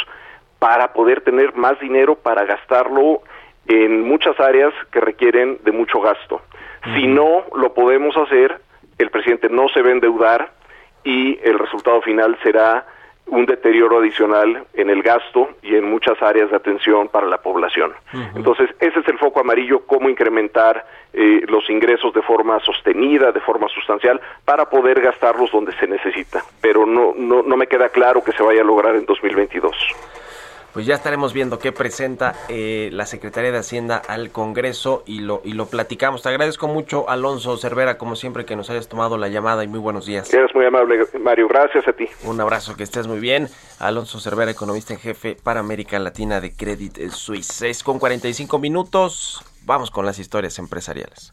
[0.58, 3.22] para poder tener más dinero para gastarlo
[3.70, 6.42] en muchas áreas que requieren de mucho gasto.
[6.94, 8.60] Si no lo podemos hacer,
[8.98, 10.52] el presidente no se va a endeudar
[11.04, 12.84] y el resultado final será
[13.26, 17.92] un deterioro adicional en el gasto y en muchas áreas de atención para la población.
[18.34, 23.40] Entonces, ese es el foco amarillo, cómo incrementar eh, los ingresos de forma sostenida, de
[23.40, 26.42] forma sustancial, para poder gastarlos donde se necesita.
[26.60, 29.76] Pero no, no, no me queda claro que se vaya a lograr en 2022
[30.72, 35.42] pues ya estaremos viendo qué presenta eh, la Secretaría de Hacienda al Congreso y lo,
[35.44, 36.22] y lo platicamos.
[36.22, 39.80] Te agradezco mucho, Alonso Cervera, como siempre, que nos hayas tomado la llamada y muy
[39.80, 40.32] buenos días.
[40.32, 41.48] Eres muy amable, Mario.
[41.48, 42.08] Gracias a ti.
[42.24, 43.48] Un abrazo, que estés muy bien.
[43.78, 47.48] Alonso Cervera, economista en jefe para América Latina de Credit Suisse.
[47.52, 49.42] 6 con 45 minutos.
[49.64, 51.32] Vamos con las historias empresariales.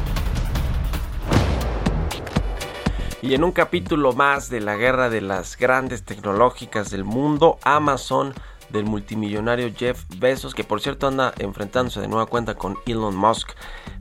[3.21, 8.33] Y en un capítulo más de la guerra de las grandes tecnológicas del mundo, Amazon
[8.69, 13.51] del multimillonario Jeff Bezos, que por cierto anda enfrentándose de nueva cuenta con Elon Musk.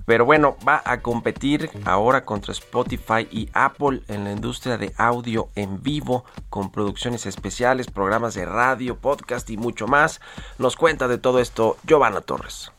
[0.06, 5.50] Pero bueno, va a competir ahora contra Spotify y Apple en la industria de audio
[5.54, 10.20] en vivo, con producciones especiales, programas de radio, podcast y mucho más.
[10.58, 12.72] Nos cuenta de todo esto Giovanna Torres.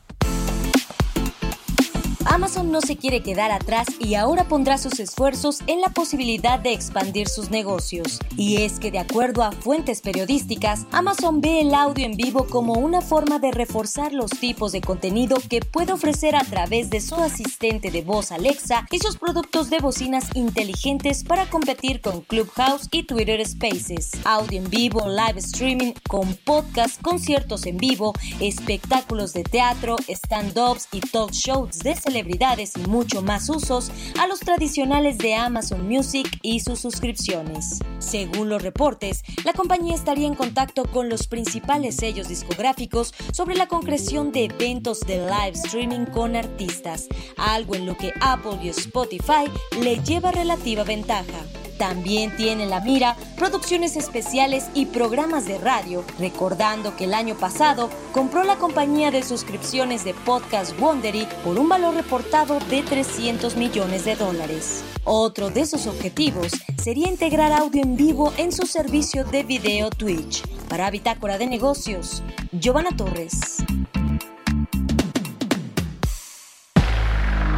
[2.32, 6.72] Amazon no se quiere quedar atrás y ahora pondrá sus esfuerzos en la posibilidad de
[6.72, 8.20] expandir sus negocios.
[8.38, 12.72] Y es que de acuerdo a fuentes periodísticas, Amazon ve el audio en vivo como
[12.72, 17.16] una forma de reforzar los tipos de contenido que puede ofrecer a través de su
[17.16, 23.02] asistente de voz Alexa y sus productos de bocinas inteligentes para competir con Clubhouse y
[23.02, 24.10] Twitter Spaces.
[24.24, 31.00] Audio en vivo, live streaming, con podcasts, conciertos en vivo, espectáculos de teatro, stand-ups y
[31.00, 36.60] talk shows de celebridades y mucho más usos a los tradicionales de Amazon Music y
[36.60, 37.80] sus suscripciones.
[37.98, 43.66] Según los reportes, la compañía estaría en contacto con los principales sellos discográficos sobre la
[43.66, 49.50] concreción de eventos de live streaming con artistas, algo en lo que Apple y Spotify
[49.80, 51.61] le lleva relativa ventaja.
[51.82, 57.90] También tiene la mira producciones especiales y programas de radio, recordando que el año pasado
[58.12, 64.04] compró la compañía de suscripciones de podcast Wondery por un valor reportado de 300 millones
[64.04, 64.84] de dólares.
[65.02, 70.46] Otro de sus objetivos sería integrar audio en vivo en su servicio de video Twitch.
[70.68, 72.22] Para Bitácora de Negocios,
[72.52, 73.56] Giovanna Torres.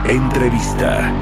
[0.08, 1.12] Entrevista.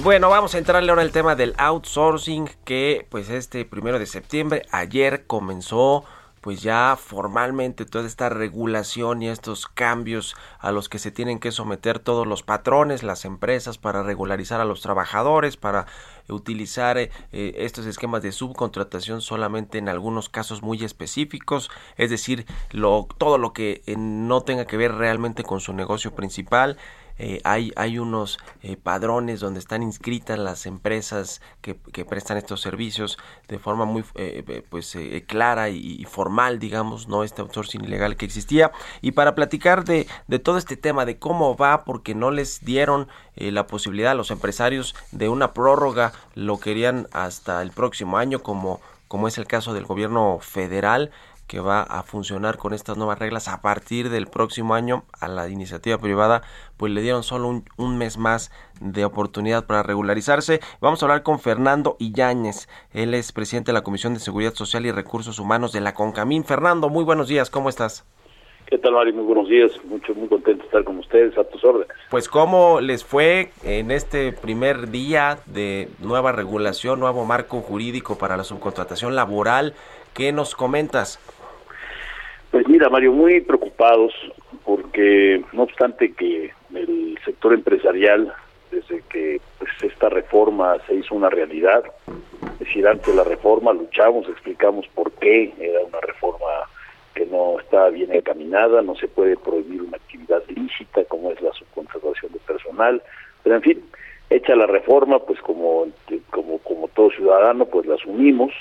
[0.00, 4.06] Y bueno, vamos a entrarle ahora al tema del outsourcing que pues este primero de
[4.06, 6.06] septiembre, ayer comenzó
[6.40, 11.52] pues ya formalmente toda esta regulación y estos cambios a los que se tienen que
[11.52, 15.84] someter todos los patrones, las empresas para regularizar a los trabajadores, para
[16.30, 23.06] utilizar eh, estos esquemas de subcontratación solamente en algunos casos muy específicos, es decir, lo,
[23.18, 26.78] todo lo que eh, no tenga que ver realmente con su negocio principal,
[27.22, 31.74] eh, hay, hay unos eh, padrones donde están inscritas las empresas que,
[32.06, 34.96] prestan estos servicios de forma muy eh, pues
[35.26, 38.72] clara y, formal, digamos, no este outsourcing ilegal que existía.
[39.02, 43.06] Y para platicar de, de todo este tema, de cómo va, porque no les dieron
[43.36, 48.80] la posibilidad a los empresarios de una prórroga, lo querían hasta el próximo año, como,
[49.08, 51.10] como es el caso del gobierno federal
[51.50, 55.48] que va a funcionar con estas nuevas reglas a partir del próximo año a la
[55.48, 56.42] iniciativa privada
[56.76, 60.60] pues le dieron solo un, mes más de oportunidad para regularizarse.
[60.80, 64.86] Vamos a hablar con Fernando Illañez, él es presidente de la Comisión de Seguridad Social
[64.86, 66.44] y Recursos Humanos de la CONCAMIN.
[66.44, 68.06] Fernando, muy buenos días, ¿cómo estás?
[68.66, 69.14] ¿Qué tal, Mario?
[69.14, 69.72] Muy buenos días.
[69.86, 71.88] Mucho, muy contento de estar con ustedes, a tus órdenes.
[72.08, 78.36] Pues, ¿cómo les fue en este primer día de nueva regulación, nuevo marco jurídico para
[78.36, 79.74] la subcontratación laboral?
[80.14, 81.18] ¿Qué nos comentas?
[82.50, 84.12] Pues mira, Mario, muy preocupados
[84.64, 88.32] porque no obstante que el sector empresarial,
[88.72, 91.84] desde que pues, esta reforma se hizo una realidad,
[92.54, 96.46] es decir, antes la reforma luchamos, explicamos por qué era una reforma
[97.14, 101.52] que no está bien encaminada, no se puede prohibir una actividad lícita como es la
[101.52, 103.00] subcontratación de personal,
[103.44, 103.84] pero en fin,
[104.28, 105.86] hecha la reforma, pues como
[106.30, 108.52] como como todo ciudadano, pues la asumimos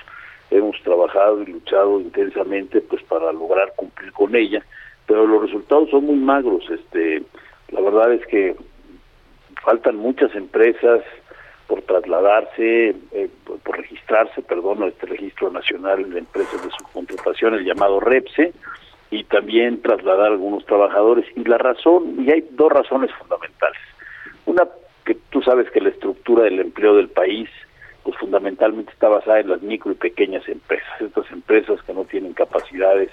[0.52, 4.64] hemos trabajado y luchado intensamente pues para lograr cumplir con ella,
[5.06, 6.70] pero los resultados son muy magros.
[6.70, 7.24] Este,
[7.70, 8.56] la verdad es que
[9.64, 11.02] faltan muchas empresas
[11.68, 13.30] por trasladarse, eh,
[13.64, 18.54] por, registrarse, perdón, este registro nacional de empresas de subcontratación, el llamado REPSE,
[19.12, 21.26] y también trasladar algunos trabajadores.
[21.36, 23.80] Y la razón, y hay dos razones fundamentales.
[24.48, 24.68] Una,
[25.06, 27.50] que tú sabes que la estructura del empleo del país,
[28.10, 32.34] pues fundamentalmente está basada en las micro y pequeñas empresas, estas empresas que no tienen
[32.34, 33.12] capacidades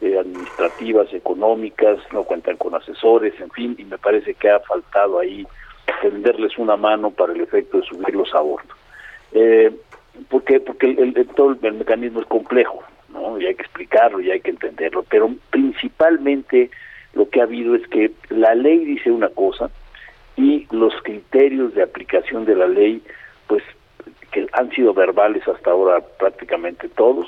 [0.00, 5.20] eh, administrativas, económicas, no cuentan con asesores, en fin, y me parece que ha faltado
[5.20, 5.46] ahí
[6.02, 8.76] tenderles una mano para el efecto de subir los abortos.
[9.30, 9.70] Eh,
[10.28, 13.40] porque porque el, todo el mecanismo es complejo, ¿no?
[13.40, 16.72] Y hay que explicarlo y hay que entenderlo, pero principalmente
[17.12, 19.70] lo que ha habido es que la ley dice una cosa
[20.36, 23.00] y los criterios de aplicación de la ley,
[23.46, 23.62] pues
[24.54, 27.26] han sido verbales hasta ahora prácticamente todos,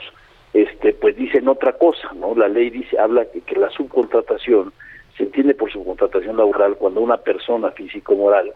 [0.55, 2.35] este pues dicen otra cosa, ¿no?
[2.35, 4.73] La ley dice habla de que la subcontratación
[5.17, 8.53] se entiende por subcontratación laboral cuando una persona físico-moral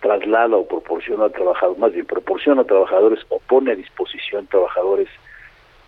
[0.00, 5.08] traslada o proporciona a trabajadores, más bien proporciona trabajadores o pone a disposición trabajadores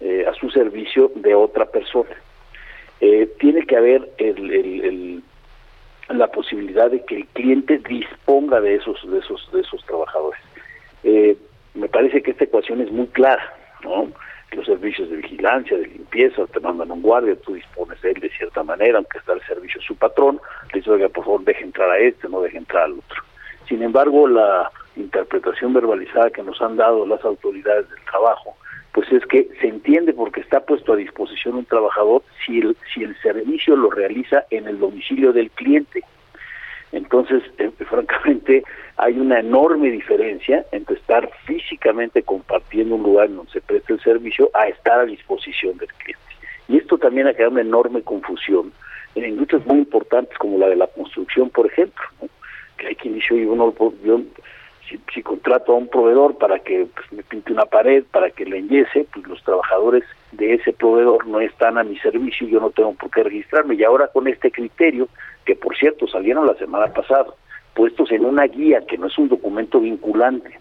[0.01, 2.17] eh, a su servicio de otra persona.
[3.01, 5.23] Eh, tiene que haber el,
[6.09, 10.41] la posibilidad de que el cliente disponga de esos de esos de esos trabajadores.
[11.05, 11.37] Eh,
[11.77, 14.09] me parece que esta ecuación es muy clara, ¿no?
[14.57, 18.31] los servicios de vigilancia, de limpieza, te mandan un guardia, tú dispones de él de
[18.31, 20.41] cierta manera, aunque está el servicio de su patrón,
[20.73, 23.23] le dice, oiga, por favor, deje entrar a este, no deje entrar al otro.
[23.69, 28.57] Sin embargo, la interpretación verbalizada que nos han dado las autoridades del trabajo,
[28.93, 33.03] pues es que se entiende porque está puesto a disposición un trabajador si el, si
[33.03, 36.03] el servicio lo realiza en el domicilio del cliente.
[36.93, 38.63] Entonces, eh, francamente,
[38.97, 44.01] hay una enorme diferencia entre estar físicamente compartiendo un lugar en donde se presta el
[44.01, 46.23] servicio a estar a disposición del cliente.
[46.69, 48.73] Y esto también ha creado una enorme confusión
[49.15, 52.05] en industrias muy importantes como la de la construcción, por ejemplo,
[52.77, 53.73] que hay quien dice, oye, uno,
[54.05, 54.21] yo,
[54.89, 58.45] si, si, contrato a un proveedor para que pues, me pinte una pared, para que
[58.45, 62.61] le enyese, pues los trabajadores de ese proveedor no están a mi servicio y yo
[62.61, 63.75] no tengo por qué registrarme.
[63.75, 65.09] Y ahora con este criterio,
[65.47, 67.33] que por cierto salieron la semana pasada,
[67.75, 70.59] puestos en una guía que no es un documento vinculante.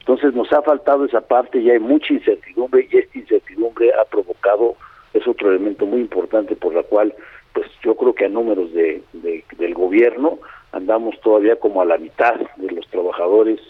[0.00, 4.76] Entonces nos ha faltado esa parte, ya hay mucha incertidumbre y esta incertidumbre ha provocado,
[5.14, 7.14] es otro elemento muy importante por la cual,
[7.52, 10.38] pues yo creo que a números de, del gobierno
[10.72, 13.60] andamos todavía como a la mitad de los trabajadores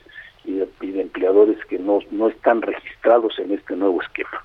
[0.44, 4.36] y de, empleadores que no, no están registrados en este nuevo esquema.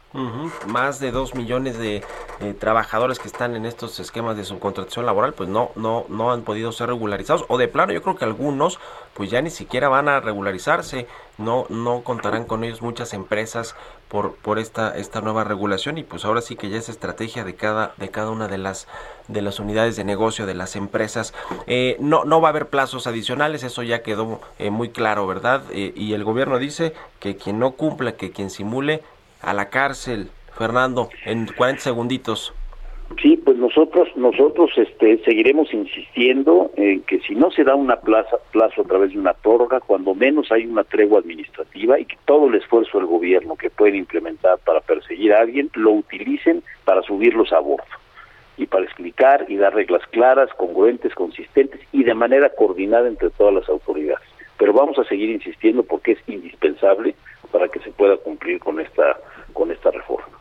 [0.68, 2.04] Más de dos millones de
[2.42, 6.42] eh, trabajadores que están en estos esquemas de subcontratación laboral, pues no, no, no han
[6.42, 7.46] podido ser regularizados.
[7.48, 8.78] O de plano, yo creo que algunos,
[9.14, 11.08] pues ya ni siquiera van a regularizarse.
[11.38, 13.76] No, no contarán con ellos muchas empresas
[14.10, 15.98] por, por esta, esta nueva regulación.
[15.98, 18.88] Y pues ahora sí que ya es estrategia de cada, de cada una de las,
[19.30, 21.34] de las unidades de negocio, de las empresas.
[21.68, 25.64] Eh, no, no va a haber plazos adicionales, eso ya quedó eh, muy claro, ¿verdad?
[25.72, 29.04] y el gobierno dice que quien no cumpla, que quien simule,
[29.42, 30.30] a la cárcel.
[30.54, 32.54] Fernando, en 40 segunditos.
[33.22, 38.38] Sí, pues nosotros nosotros este seguiremos insistiendo en que si no se da una plaza
[38.52, 42.48] plazo a través de una prórroga, cuando menos hay una tregua administrativa y que todo
[42.48, 47.52] el esfuerzo del gobierno que pueden implementar para perseguir a alguien lo utilicen para subirlos
[47.52, 47.84] a bordo
[48.58, 53.54] y para explicar y dar reglas claras, congruentes, consistentes y de manera coordinada entre todas
[53.54, 54.31] las autoridades.
[54.62, 57.16] Pero vamos a seguir insistiendo porque es indispensable
[57.52, 59.18] para que se pueda cumplir con esta
[59.54, 60.38] con esta reforma.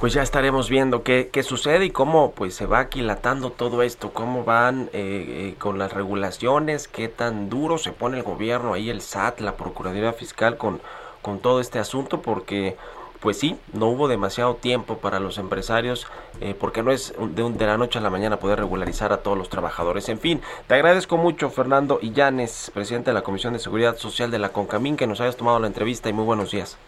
[0.00, 4.12] Pues ya estaremos viendo qué, qué sucede y cómo pues se va aquilatando todo esto,
[4.12, 8.90] cómo van eh, eh, con las regulaciones, qué tan duro se pone el gobierno ahí,
[8.90, 10.80] el SAT, la Procuraduría Fiscal con,
[11.22, 12.76] con todo este asunto, porque
[13.20, 16.06] pues sí, no hubo demasiado tiempo para los empresarios,
[16.40, 19.18] eh, porque no es de, un, de la noche a la mañana poder regularizar a
[19.18, 20.08] todos los trabajadores.
[20.08, 24.38] En fin, te agradezco mucho, Fernando Illanes, presidente de la Comisión de Seguridad Social de
[24.38, 26.78] la CONCAMIN, que nos hayas tomado la entrevista y muy buenos días.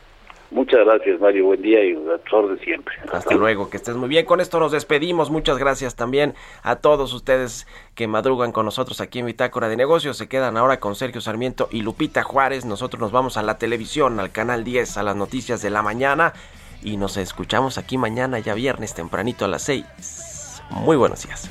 [0.53, 1.47] Muchas gracias, Mario.
[1.47, 2.95] Buen día y a de siempre.
[3.11, 4.27] Hasta, luego, que estés muy bien.
[4.27, 5.31] Con esto nos despedimos.
[5.31, 10.19] Muchas gracias también a todos ustedes que madrugan con nosotros aquí en Bitácora de Negocios.
[10.19, 12.67] Se quedan ahora con Sergio Sarmiento y Lupita Juárez.
[12.67, 16.35] Nosotros nos vamos a la televisión, al canal 10, a las noticias de la mañana.
[16.83, 20.63] Y nos escuchamos aquí mañana, ya viernes, tempranito a las 6.
[20.71, 21.51] Muy buenos días.